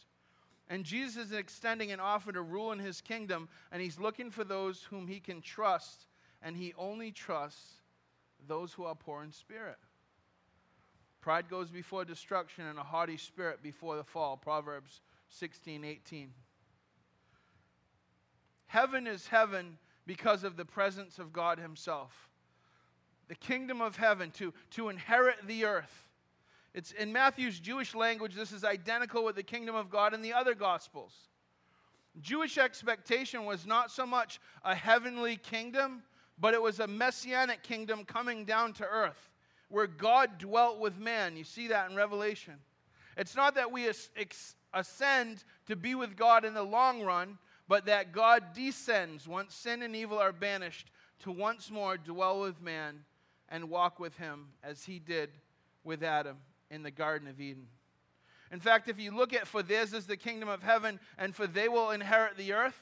[0.73, 4.43] And Jesus is extending an offer to rule in his kingdom, and he's looking for
[4.43, 6.07] those whom he can trust,
[6.41, 7.75] and he only trusts
[8.49, 9.77] those who are poor in spirit.
[11.21, 14.39] Pride goes before destruction, and a haughty spirit before the fall.
[14.39, 16.31] Proverbs 16 18.
[18.65, 22.31] Heaven is heaven because of the presence of God Himself
[23.29, 26.09] the kingdom of heaven, to, to inherit the earth.
[26.75, 30.33] It's in Matthew's Jewish language, this is identical with the kingdom of God in the
[30.33, 31.13] other gospels.
[32.21, 36.03] Jewish expectation was not so much a heavenly kingdom,
[36.39, 39.31] but it was a messianic kingdom coming down to earth
[39.69, 41.37] where God dwelt with man.
[41.37, 42.55] You see that in Revelation.
[43.17, 43.91] It's not that we
[44.73, 49.83] ascend to be with God in the long run, but that God descends once sin
[49.83, 53.05] and evil are banished to once more dwell with man
[53.51, 55.31] and walk with him as he did
[55.85, 56.39] with Adam
[56.73, 57.69] in the Garden of Eden.
[58.51, 61.47] In fact, if you look at for theirs is the kingdom of heaven, and for
[61.47, 62.79] they will inherit the earth,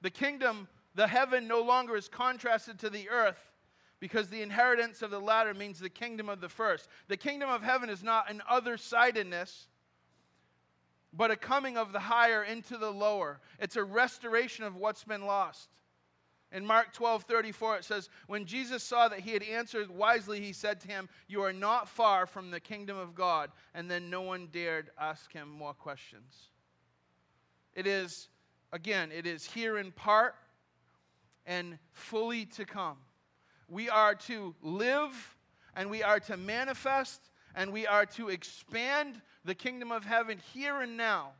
[0.00, 3.50] the kingdom, the heaven no longer is contrasted to the earth
[3.98, 6.88] because the inheritance of the latter means the kingdom of the first.
[7.08, 9.68] The kingdom of heaven is not an other sidedness,
[11.12, 13.40] but a coming of the higher into the lower.
[13.58, 15.68] It's a restoration of what's been lost.
[16.52, 20.52] In Mark 12 34, it says, When Jesus saw that he had answered wisely, he
[20.52, 23.50] said to him, You are not far from the kingdom of God.
[23.74, 26.48] And then no one dared ask him more questions.
[27.74, 28.28] It is,
[28.72, 30.34] again, it is here in part
[31.46, 32.96] and fully to come.
[33.68, 35.36] We are to live
[35.76, 40.80] and we are to manifest and we are to expand the kingdom of heaven here
[40.80, 41.30] and now,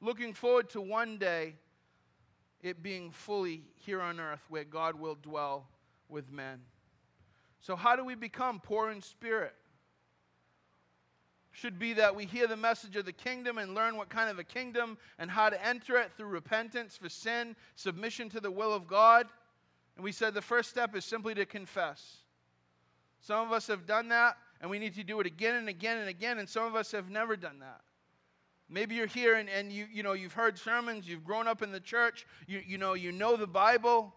[0.00, 1.54] looking forward to one day
[2.62, 5.66] it being fully here on earth where God will dwell
[6.08, 6.60] with men.
[7.60, 9.54] So, how do we become poor in spirit?
[11.52, 14.38] Should be that we hear the message of the kingdom and learn what kind of
[14.38, 18.72] a kingdom and how to enter it through repentance for sin, submission to the will
[18.72, 19.26] of God.
[19.96, 22.18] And we said the first step is simply to confess.
[23.20, 25.98] Some of us have done that, and we need to do it again and again
[25.98, 27.80] and again, and some of us have never done that.
[28.70, 31.72] Maybe you're here and, and you, you know, you've heard sermons, you've grown up in
[31.72, 34.14] the church, you, you, know, you know the Bible,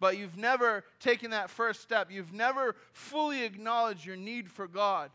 [0.00, 2.10] but you've never taken that first step.
[2.10, 5.10] You've never fully acknowledged your need for God.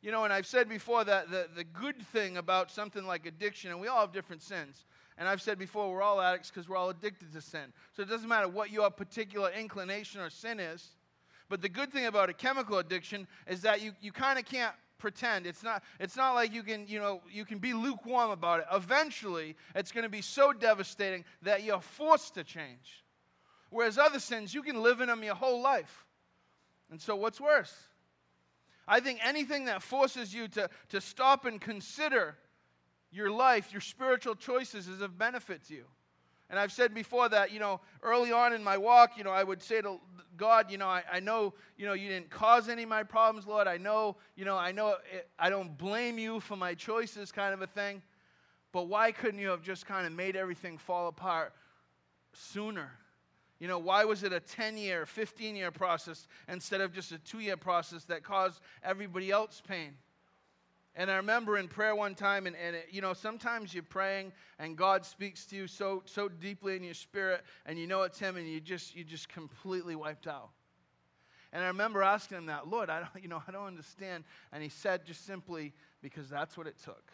[0.00, 3.70] You know, and I've said before that the, the good thing about something like addiction,
[3.70, 4.84] and we all have different sins.
[5.16, 7.72] And I've said before, we're all addicts because we're all addicted to sin.
[7.92, 10.88] So it doesn't matter what your particular inclination or sin is.
[11.48, 14.74] But the good thing about a chemical addiction is that you, you kind of can't
[14.98, 15.46] pretend.
[15.46, 18.66] It's not, it's not like you can, you know, you can be lukewarm about it.
[18.72, 23.04] Eventually, it's going to be so devastating that you're forced to change.
[23.70, 26.06] Whereas other sins, you can live in them your whole life.
[26.90, 27.74] And so, what's worse?
[28.86, 32.36] I think anything that forces you to, to stop and consider
[33.10, 35.84] your life, your spiritual choices, is of benefit to you.
[36.50, 39.42] And I've said before that, you know, early on in my walk, you know, I
[39.42, 39.98] would say to
[40.36, 43.46] God, you know, I, I know, you know, you didn't cause any of my problems,
[43.46, 43.66] Lord.
[43.66, 47.54] I know, you know, I know it, I don't blame you for my choices, kind
[47.54, 48.02] of a thing.
[48.72, 51.54] But why couldn't you have just kind of made everything fall apart
[52.32, 52.90] sooner?
[53.60, 57.18] You know, why was it a 10 year, 15 year process instead of just a
[57.18, 59.94] two year process that caused everybody else pain?
[60.96, 64.32] And I remember in prayer one time, and, and it, you know, sometimes you're praying
[64.58, 68.18] and God speaks to you so, so deeply in your spirit, and you know it's
[68.18, 70.50] Him, and you just, you just completely wiped out.
[71.54, 74.24] And I remember asking him that, Lord, I don't, you know, I don't understand.
[74.52, 77.12] And he said just simply, because that's what it took.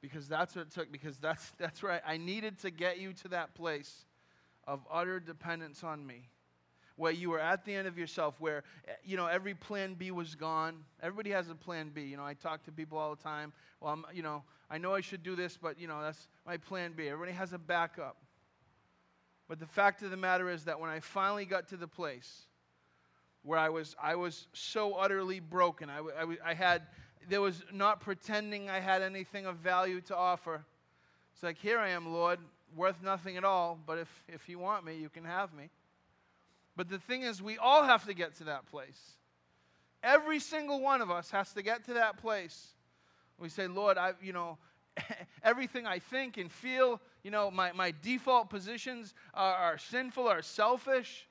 [0.00, 2.00] Because that's what it took, because that's, that's right.
[2.06, 4.06] I needed to get you to that place
[4.66, 6.30] of utter dependence on me
[7.00, 10.10] where you were at the end of yourself, where, eh, you know, every plan B
[10.10, 10.84] was gone.
[11.02, 12.02] Everybody has a plan B.
[12.02, 13.54] You know, I talk to people all the time.
[13.80, 16.58] Well, I'm, you know, I know I should do this, but, you know, that's my
[16.58, 17.08] plan B.
[17.08, 18.18] Everybody has a backup.
[19.48, 22.42] But the fact of the matter is that when I finally got to the place
[23.44, 26.82] where I was, I was so utterly broken, I, I, I had,
[27.30, 30.66] there was not pretending I had anything of value to offer.
[31.32, 32.40] It's like, here I am, Lord,
[32.76, 35.70] worth nothing at all, but if, if you want me, you can have me.
[36.80, 38.98] But the thing is, we all have to get to that place.
[40.02, 42.68] Every single one of us has to get to that place.
[43.38, 44.56] We say, Lord, I, you know,
[45.42, 50.40] everything I think and feel, you know, my, my default positions are, are sinful, are
[50.40, 51.28] selfish.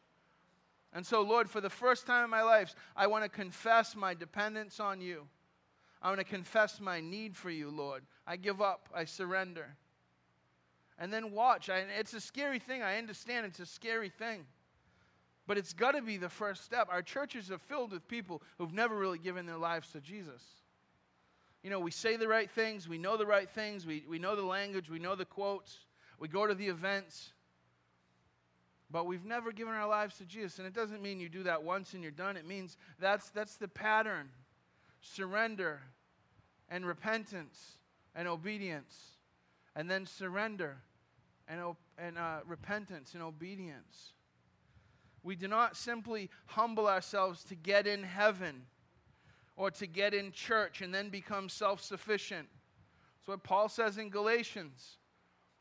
[0.93, 4.13] And so, Lord, for the first time in my life, I want to confess my
[4.13, 5.25] dependence on you.
[5.99, 8.03] I want to confess my need for you, Lord.
[8.27, 9.75] I give up, I surrender.
[10.99, 11.71] And then watch.
[11.71, 12.83] I, it's a scary thing.
[12.83, 14.45] I understand it's a scary thing.
[15.49, 16.87] But it's got to be the first step.
[16.89, 20.41] Our churches are filled with people who've never really given their lives to Jesus
[21.63, 24.35] you know, we say the right things, we know the right things, we, we know
[24.35, 25.79] the language, we know the quotes,
[26.17, 27.33] we go to the events,
[28.89, 30.57] but we've never given our lives to Jesus.
[30.57, 32.37] And it doesn't mean you do that once and you're done.
[32.37, 34.29] It means that's, that's the pattern
[35.01, 35.81] surrender
[36.69, 37.77] and repentance
[38.15, 39.17] and obedience,
[39.75, 40.77] and then surrender
[41.47, 41.59] and,
[41.97, 44.13] and uh, repentance and obedience.
[45.23, 48.63] We do not simply humble ourselves to get in heaven
[49.55, 52.47] or to get in church and then become self sufficient.
[53.17, 54.97] That's what Paul says in Galatians.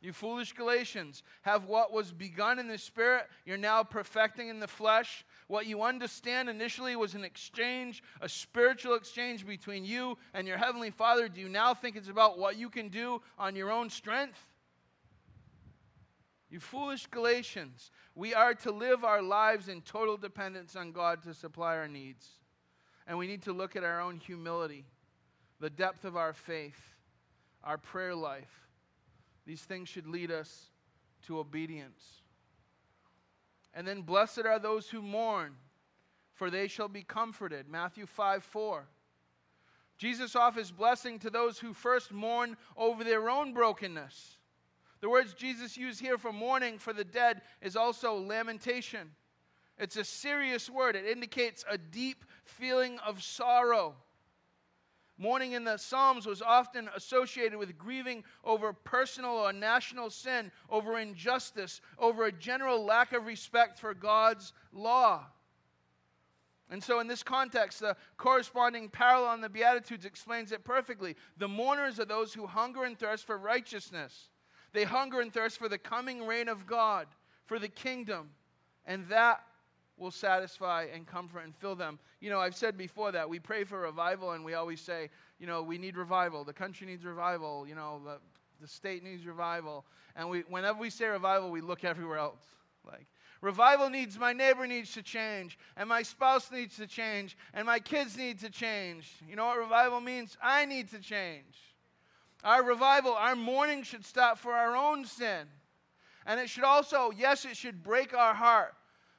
[0.01, 4.69] You foolish Galatians, have what was begun in the Spirit, you're now perfecting in the
[4.69, 5.25] flesh.
[5.49, 10.91] What you understand initially was an exchange, a spiritual exchange between you and your Heavenly
[10.91, 11.29] Father.
[11.29, 14.39] Do you now think it's about what you can do on your own strength?
[16.51, 21.35] You foolish Galatians, we are to live our lives in total dependence on God to
[21.35, 22.27] supply our needs.
[23.07, 24.87] And we need to look at our own humility,
[25.61, 26.95] the depth of our faith,
[27.63, 28.69] our prayer life.
[29.47, 30.71] These things should lead us
[31.27, 32.23] to obedience.
[33.75, 35.55] And then, blessed are those who mourn,
[36.35, 37.69] for they shall be comforted.
[37.69, 38.87] Matthew 5 4.
[39.99, 44.39] Jesus offers blessing to those who first mourn over their own brokenness.
[45.01, 49.11] The words Jesus used here for mourning for the dead is also lamentation.
[49.79, 53.95] It's a serious word, it indicates a deep feeling of sorrow.
[55.21, 60.99] Mourning in the Psalms was often associated with grieving over personal or national sin, over
[60.99, 65.27] injustice, over a general lack of respect for God's law.
[66.71, 71.17] And so, in this context, the corresponding parallel in the Beatitudes explains it perfectly.
[71.39, 74.29] The mourners are those who hunger and thirst for righteousness,
[74.73, 77.07] they hunger and thirst for the coming reign of God,
[77.47, 78.31] for the kingdom.
[78.87, 79.43] And that
[79.97, 81.99] will satisfy and comfort and fill them.
[82.21, 85.47] You know, I've said before that we pray for revival and we always say, you
[85.47, 86.45] know, we need revival.
[86.45, 87.67] The country needs revival.
[87.67, 88.19] You know, the,
[88.61, 89.85] the state needs revival.
[90.17, 92.43] And we, whenever we say revival, we look everywhere else.
[92.87, 93.07] Like,
[93.41, 97.79] revival needs, my neighbor needs to change, and my spouse needs to change, and my
[97.79, 99.13] kids need to change.
[99.29, 100.37] You know what revival means?
[100.43, 101.68] I need to change.
[102.45, 105.47] Our revival, our mourning should stop for our own sin.
[106.27, 108.75] And it should also, yes, it should break our heart.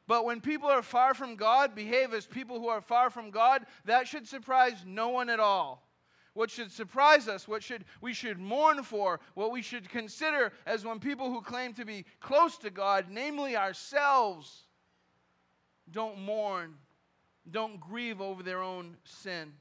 [0.08, 3.66] But when people are far from God, behave as people who are far from God,
[3.86, 5.88] that should surprise no one at all.
[6.34, 10.86] What should surprise us, what should we should mourn for, what we should consider as
[10.86, 14.68] when people who claim to be close to God, namely ourselves,
[15.92, 16.76] don't mourn,
[17.52, 19.54] don't grieve over their own sin.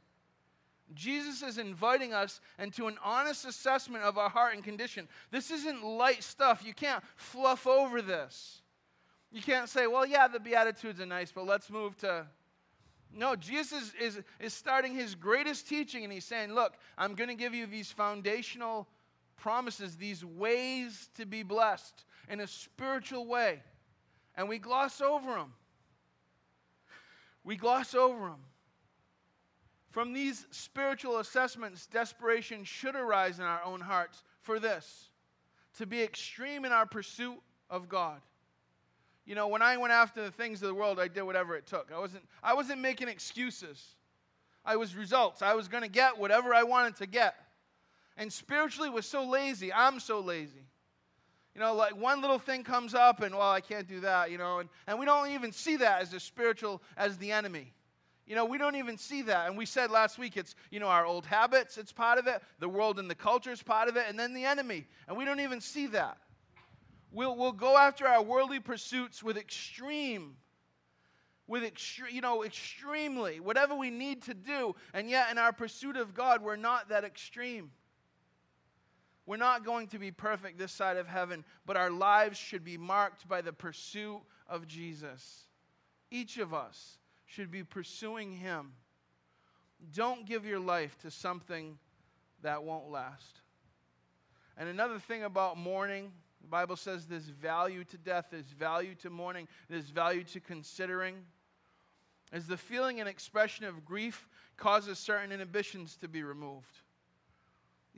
[0.95, 5.09] Jesus is inviting us into an honest assessment of our heart and condition.
[5.31, 6.63] This isn't light stuff.
[6.65, 8.63] You can't fluff over this.
[9.31, 12.27] You can't say, well, yeah, the Beatitudes are nice, but let's move to.
[13.13, 17.29] No, Jesus is, is, is starting his greatest teaching, and he's saying, look, I'm going
[17.29, 18.87] to give you these foundational
[19.37, 23.63] promises, these ways to be blessed in a spiritual way.
[24.37, 25.53] And we gloss over them.
[27.45, 28.41] We gloss over them.
[29.99, 35.11] From these spiritual assessments, desperation should arise in our own hearts for this
[35.79, 38.21] to be extreme in our pursuit of God
[39.29, 41.67] you know, when I went after the things of the world, I did whatever it
[41.67, 41.93] took.
[41.95, 43.85] I wasn't, I wasn't making excuses.
[44.65, 45.43] I was results.
[45.43, 47.35] I was going to get whatever I wanted to get.
[48.17, 49.71] And spiritually was so lazy.
[49.71, 50.65] I'm so lazy.
[51.55, 54.39] You know, like one little thing comes up and, well, I can't do that, you
[54.39, 57.75] know, and, and we don't even see that as the spiritual, as the enemy.
[58.29, 59.49] You know, we don't even see that.
[59.49, 62.43] And we said last week it's, you know, our old habits, it's part of it,
[62.59, 64.87] the world and the culture is part of it, and then the enemy.
[65.09, 66.19] And we don't even see that.
[67.11, 70.37] We'll, we'll go after our worldly pursuits with extreme,
[71.47, 74.77] with extreme, you know, extremely, whatever we need to do.
[74.93, 77.71] And yet, in our pursuit of God, we're not that extreme.
[79.25, 82.77] we're not going to be perfect this side of heaven, but our lives should be
[82.77, 85.45] marked by the pursuit of Jesus.
[86.11, 86.98] Each of us
[87.29, 88.73] should be pursuing Him.
[89.95, 91.79] Don't give your life to something
[92.43, 93.43] that won't last.
[94.57, 96.11] And another thing about mourning,
[96.41, 101.15] the Bible says there's value to death, there's value to mourning, there's value to considering.
[102.33, 106.81] As the feeling and expression of grief causes certain inhibitions to be removed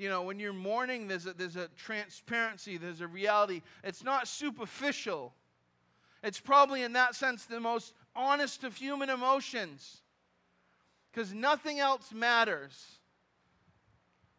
[0.00, 3.60] you know, when you're mourning, there's a, there's a transparency, there's a reality.
[3.84, 5.34] It's not superficial.
[6.22, 10.02] It's probably, in that sense, the most honest of human emotions
[11.12, 12.98] because nothing else matters.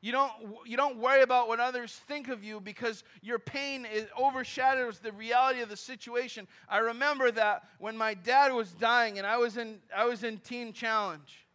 [0.01, 0.31] You don't,
[0.65, 5.11] you don't worry about what others think of you because your pain is, overshadows the
[5.11, 6.47] reality of the situation.
[6.67, 10.39] I remember that when my dad was dying and I was in, I was in
[10.39, 11.45] Teen Challenge.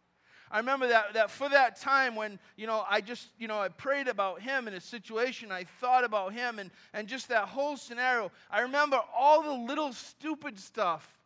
[0.49, 3.67] I remember that, that for that time when, you know, I just, you know, I
[3.67, 5.51] prayed about him and his situation.
[5.51, 8.31] I thought about him and, and just that whole scenario.
[8.49, 11.16] I remember all the little stupid stuff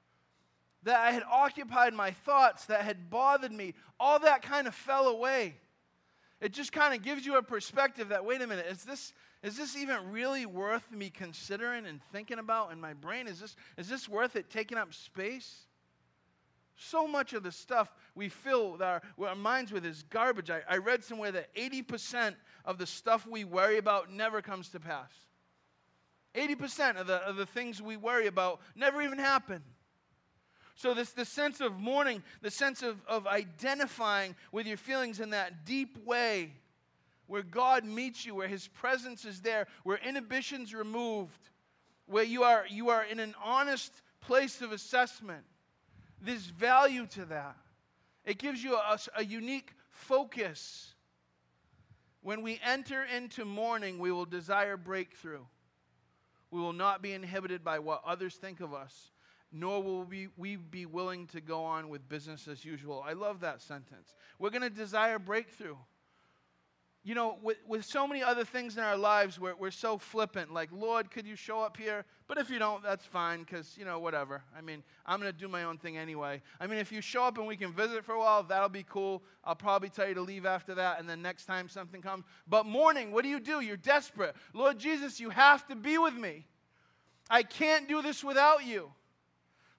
[0.84, 3.74] that I had occupied my thoughts, that had bothered me.
[4.00, 5.56] All that kind of fell away.
[6.40, 9.14] It just kind of gives you a perspective that, wait a minute, is this,
[9.44, 13.28] is this even really worth me considering and thinking about in my brain?
[13.28, 15.68] Is this, is this worth it taking up space?
[16.76, 20.50] So much of the stuff we fill our, our minds with is garbage.
[20.50, 22.34] I, I read somewhere that 80%
[22.66, 25.12] of the stuff we worry about never comes to pass.
[26.34, 29.62] 80% of the, of the things we worry about never even happen.
[30.76, 35.32] So, this the sense of mourning, the sense of, of identifying with your feelings in
[35.32, 36.54] that deep way
[37.32, 41.50] where God meets you, where His presence is there, where inhibitions removed,
[42.06, 45.46] where you are, you are in an honest place of assessment.
[46.22, 47.56] There's value to that.
[48.26, 50.94] It gives you a, a unique focus.
[52.22, 55.46] When we enter into mourning, we will desire breakthrough.
[56.52, 59.12] We will not be inhibited by what others think of us,
[59.52, 63.04] nor will we, we be willing to go on with business as usual.
[63.06, 64.16] I love that sentence.
[64.40, 65.76] We're going to desire breakthrough
[67.04, 70.54] you know, with, with so many other things in our lives, we're, we're so flippant.
[70.54, 72.06] Like, Lord, could you show up here?
[72.28, 74.44] But if you don't, that's fine, because, you know, whatever.
[74.56, 76.44] I mean, I'm going to do my own thing anyway.
[76.60, 78.86] I mean, if you show up and we can visit for a while, that'll be
[78.88, 79.24] cool.
[79.44, 82.24] I'll probably tell you to leave after that, and then next time something comes.
[82.48, 83.62] But mourning, what do you do?
[83.62, 84.36] You're desperate.
[84.54, 86.46] Lord Jesus, you have to be with me.
[87.32, 88.92] I can't do this without you.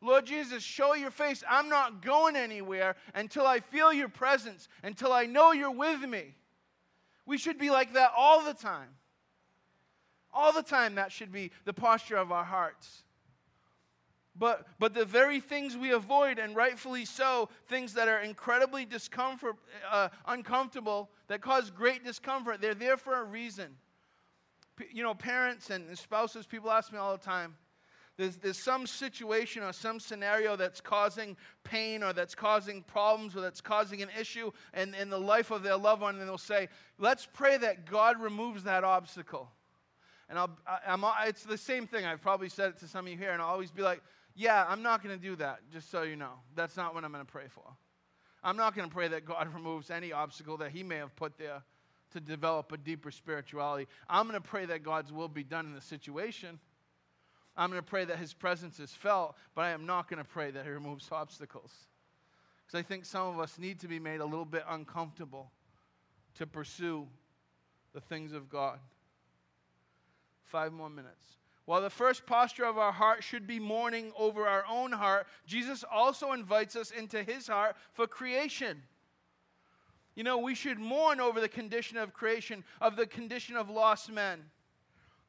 [0.03, 1.45] Lord Jesus, show your face.
[1.49, 6.35] I'm not going anywhere until I feel your presence, until I know you're with me.
[7.25, 8.89] We should be like that all the time.
[10.35, 13.05] All the time, that should be the posture of our hearts.
[14.35, 19.57] But, but the very things we avoid, and rightfully so, things that are incredibly discomfort,
[19.91, 23.77] uh, uncomfortable, that cause great discomfort, they're there for a reason.
[24.77, 27.55] P- you know, parents and spouses, people ask me all the time,
[28.19, 33.41] there's, there's some situation or some scenario that's causing pain or that's causing problems or
[33.41, 36.69] that's causing an issue in, in the life of their loved one, and they'll say,
[36.99, 39.51] Let's pray that God removes that obstacle.
[40.29, 42.05] And I'll, I, it's the same thing.
[42.05, 44.03] I've probably said it to some of you here, and I'll always be like,
[44.35, 46.35] Yeah, I'm not going to do that, just so you know.
[46.55, 47.65] That's not what I'm going to pray for.
[48.45, 51.39] I'm not going to pray that God removes any obstacle that He may have put
[51.39, 51.63] there
[52.13, 53.89] to develop a deeper spirituality.
[54.09, 56.61] I'm going to pray that God's will be done in the situation.
[57.57, 60.29] I'm going to pray that his presence is felt, but I am not going to
[60.29, 61.73] pray that he removes obstacles.
[62.67, 65.51] Because I think some of us need to be made a little bit uncomfortable
[66.37, 67.07] to pursue
[67.93, 68.79] the things of God.
[70.45, 71.37] Five more minutes.
[71.65, 75.85] While the first posture of our heart should be mourning over our own heart, Jesus
[75.91, 78.83] also invites us into his heart for creation.
[80.15, 84.11] You know, we should mourn over the condition of creation, of the condition of lost
[84.11, 84.41] men.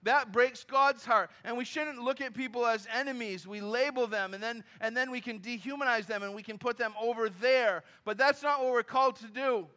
[0.04, 1.32] That breaks God's heart.
[1.44, 3.48] And we shouldn't look at people as enemies.
[3.48, 6.78] We label them and then, and then we can dehumanize them and we can put
[6.78, 7.84] them over there.
[8.04, 9.68] But that's not what we're called to do.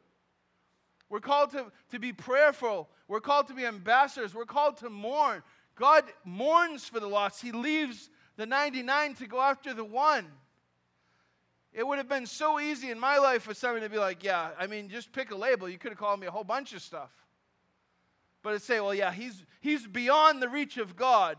[1.08, 2.88] We're called to, to be prayerful.
[3.06, 4.34] We're called to be ambassadors.
[4.34, 5.42] We're called to mourn.
[5.76, 7.40] God mourns for the lost.
[7.40, 10.26] He leaves the 99 to go after the one.
[11.72, 14.50] It would have been so easy in my life for somebody to be like, yeah,
[14.58, 15.68] I mean, just pick a label.
[15.68, 17.10] You could have called me a whole bunch of stuff
[18.46, 21.36] but to say, well, yeah, he's, he's beyond the reach of God.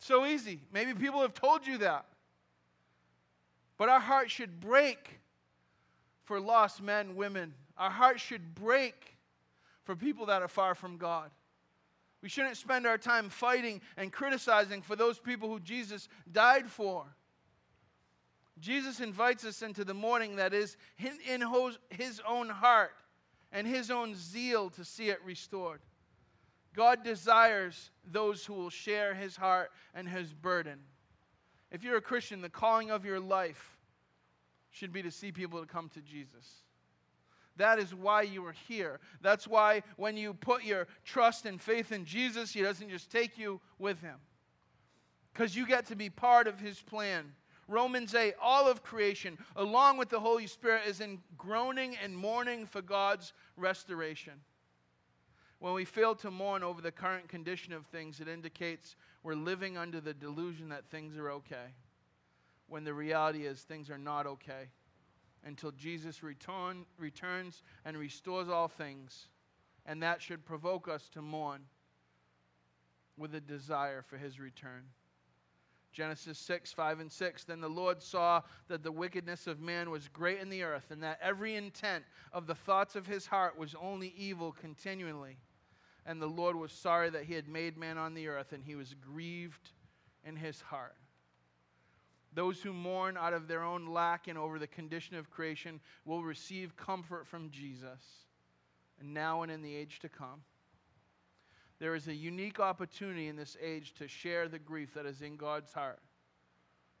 [0.00, 0.60] So easy.
[0.70, 2.04] Maybe people have told you that.
[3.78, 5.18] But our heart should break
[6.24, 7.54] for lost men, women.
[7.78, 9.16] Our heart should break
[9.84, 11.30] for people that are far from God.
[12.20, 17.06] We shouldn't spend our time fighting and criticizing for those people who Jesus died for.
[18.60, 21.42] Jesus invites us into the mourning that is in
[21.88, 22.92] his own heart
[23.52, 25.80] and his own zeal to see it restored.
[26.74, 30.78] God desires those who will share his heart and his burden.
[31.70, 33.78] If you're a Christian, the calling of your life
[34.70, 36.62] should be to see people to come to Jesus.
[37.56, 39.00] That is why you are here.
[39.20, 43.38] That's why when you put your trust and faith in Jesus, He doesn't just take
[43.38, 44.16] you with Him.
[45.32, 47.32] Because you get to be part of His plan.
[47.72, 52.66] Romans 8, all of creation, along with the Holy Spirit, is in groaning and mourning
[52.66, 54.34] for God's restoration.
[55.58, 59.76] When we fail to mourn over the current condition of things, it indicates we're living
[59.78, 61.74] under the delusion that things are okay,
[62.68, 64.70] when the reality is things are not okay
[65.44, 69.28] until Jesus return, returns and restores all things.
[69.86, 71.62] And that should provoke us to mourn
[73.16, 74.84] with a desire for his return.
[75.92, 77.44] Genesis 6, 5, and 6.
[77.44, 81.02] Then the Lord saw that the wickedness of man was great in the earth, and
[81.02, 85.36] that every intent of the thoughts of his heart was only evil continually.
[86.04, 88.74] And the Lord was sorry that he had made man on the earth, and he
[88.74, 89.70] was grieved
[90.24, 90.96] in his heart.
[92.34, 96.22] Those who mourn out of their own lack and over the condition of creation will
[96.22, 98.00] receive comfort from Jesus,
[99.02, 100.42] now and in the age to come.
[101.82, 105.34] There is a unique opportunity in this age to share the grief that is in
[105.34, 105.98] God's heart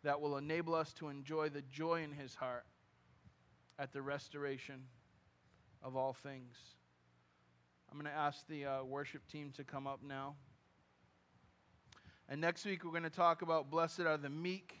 [0.02, 2.64] that will enable us to enjoy the joy in His heart
[3.78, 4.82] at the restoration
[5.84, 6.56] of all things.
[7.88, 10.34] I'm going to ask the uh, worship team to come up now.
[12.28, 14.80] And next week, we're going to talk about blessed are the meek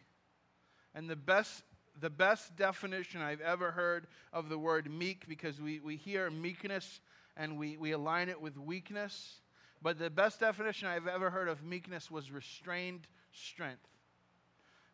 [0.96, 1.62] and the best,
[2.00, 6.98] the best definition I've ever heard of the word meek, because we, we hear meekness
[7.36, 9.41] and we, we align it with weakness.
[9.82, 13.88] But the best definition I've ever heard of meekness was restrained strength.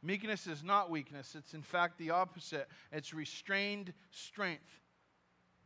[0.03, 2.69] Meekness is not weakness, it's in fact the opposite.
[2.93, 4.81] It's restrained strength.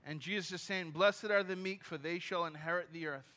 [0.04, 3.30] And Jesus is saying, Blessed are the meek, for they shall inherit the earth.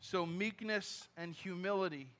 [0.00, 2.10] So, meekness and humility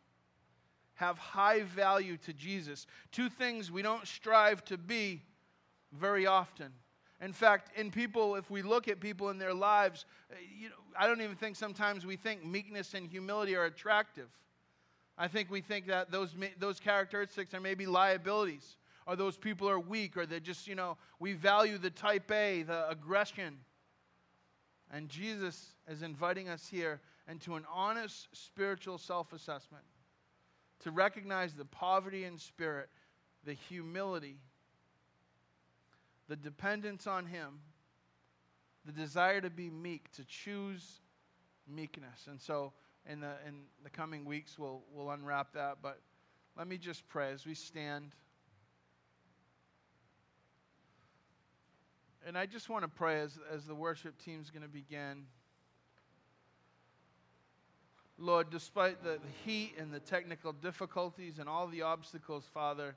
[0.94, 2.86] have high value to Jesus.
[3.12, 5.22] Two things we don't strive to be
[5.92, 6.72] very often.
[7.20, 10.74] In fact, in people, if we look at people in their lives, uh, you know,
[10.98, 14.28] I don't even think sometimes we think meekness and humility are attractive.
[15.16, 19.80] I think we think that those, those characteristics are maybe liabilities, or those people are
[19.80, 23.56] weak, or they're just, you know, we value the type A, the aggression.
[24.92, 29.84] And Jesus is inviting us here into an honest spiritual self assessment
[30.80, 32.90] to recognize the poverty in spirit,
[33.44, 34.36] the humility,
[36.28, 37.60] the dependence on Him,
[38.84, 41.00] the desire to be meek, to choose
[41.68, 42.26] meekness.
[42.28, 42.72] And so,
[43.08, 45.78] in the, in the coming weeks, we'll, we'll unwrap that.
[45.82, 46.00] But
[46.56, 48.12] let me just pray as we stand.
[52.26, 55.26] And I just want to pray as, as the worship team's going to begin.
[58.18, 62.96] Lord, despite the, the heat and the technical difficulties and all the obstacles, Father,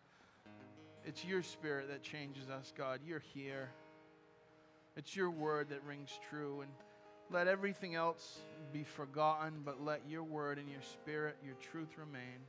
[1.06, 3.00] it's your spirit that changes us, God.
[3.06, 3.70] You're here.
[4.96, 6.62] It's your word that rings true.
[6.62, 6.72] And
[7.32, 8.40] let everything else
[8.74, 12.40] be forgotten, but let your word and your spirit, your truth remain.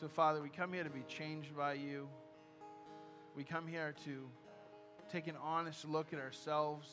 [0.00, 2.08] So, Father, we come here to be changed by you.
[3.36, 4.28] We come here to
[5.10, 6.88] take an honest look at ourselves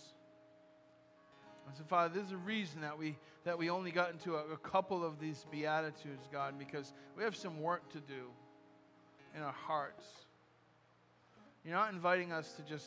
[1.68, 4.58] and so, Father, there's a reason that we that we only got into a, a
[4.58, 8.30] couple of these beatitudes, God, because we have some work to do
[9.36, 10.06] in our hearts.
[11.64, 12.86] You're not inviting us to just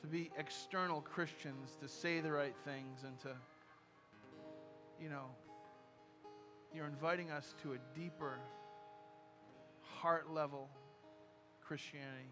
[0.00, 3.28] to be external Christians, to say the right things and to,
[5.00, 5.26] you know,
[6.74, 8.38] you're inviting us to a deeper
[9.80, 10.68] heart level
[11.62, 12.30] Christianity,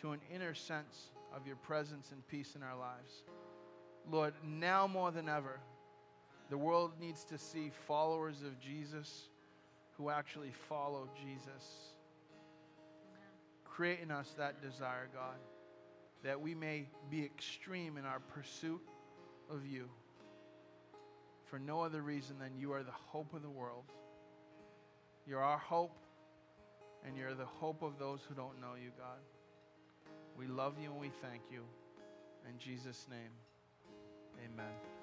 [0.00, 3.24] to an inner sense of your presence and peace in our lives.
[4.10, 5.58] Lord, now more than ever,
[6.48, 9.28] the world needs to see followers of Jesus
[9.98, 11.95] who actually follow Jesus.
[13.76, 15.36] Create in us that desire, God,
[16.24, 18.80] that we may be extreme in our pursuit
[19.50, 19.86] of you
[21.44, 23.84] for no other reason than you are the hope of the world.
[25.26, 25.94] You're our hope,
[27.06, 29.20] and you're the hope of those who don't know you, God.
[30.38, 31.60] We love you and we thank you.
[32.48, 33.32] In Jesus' name.
[34.42, 34.95] Amen.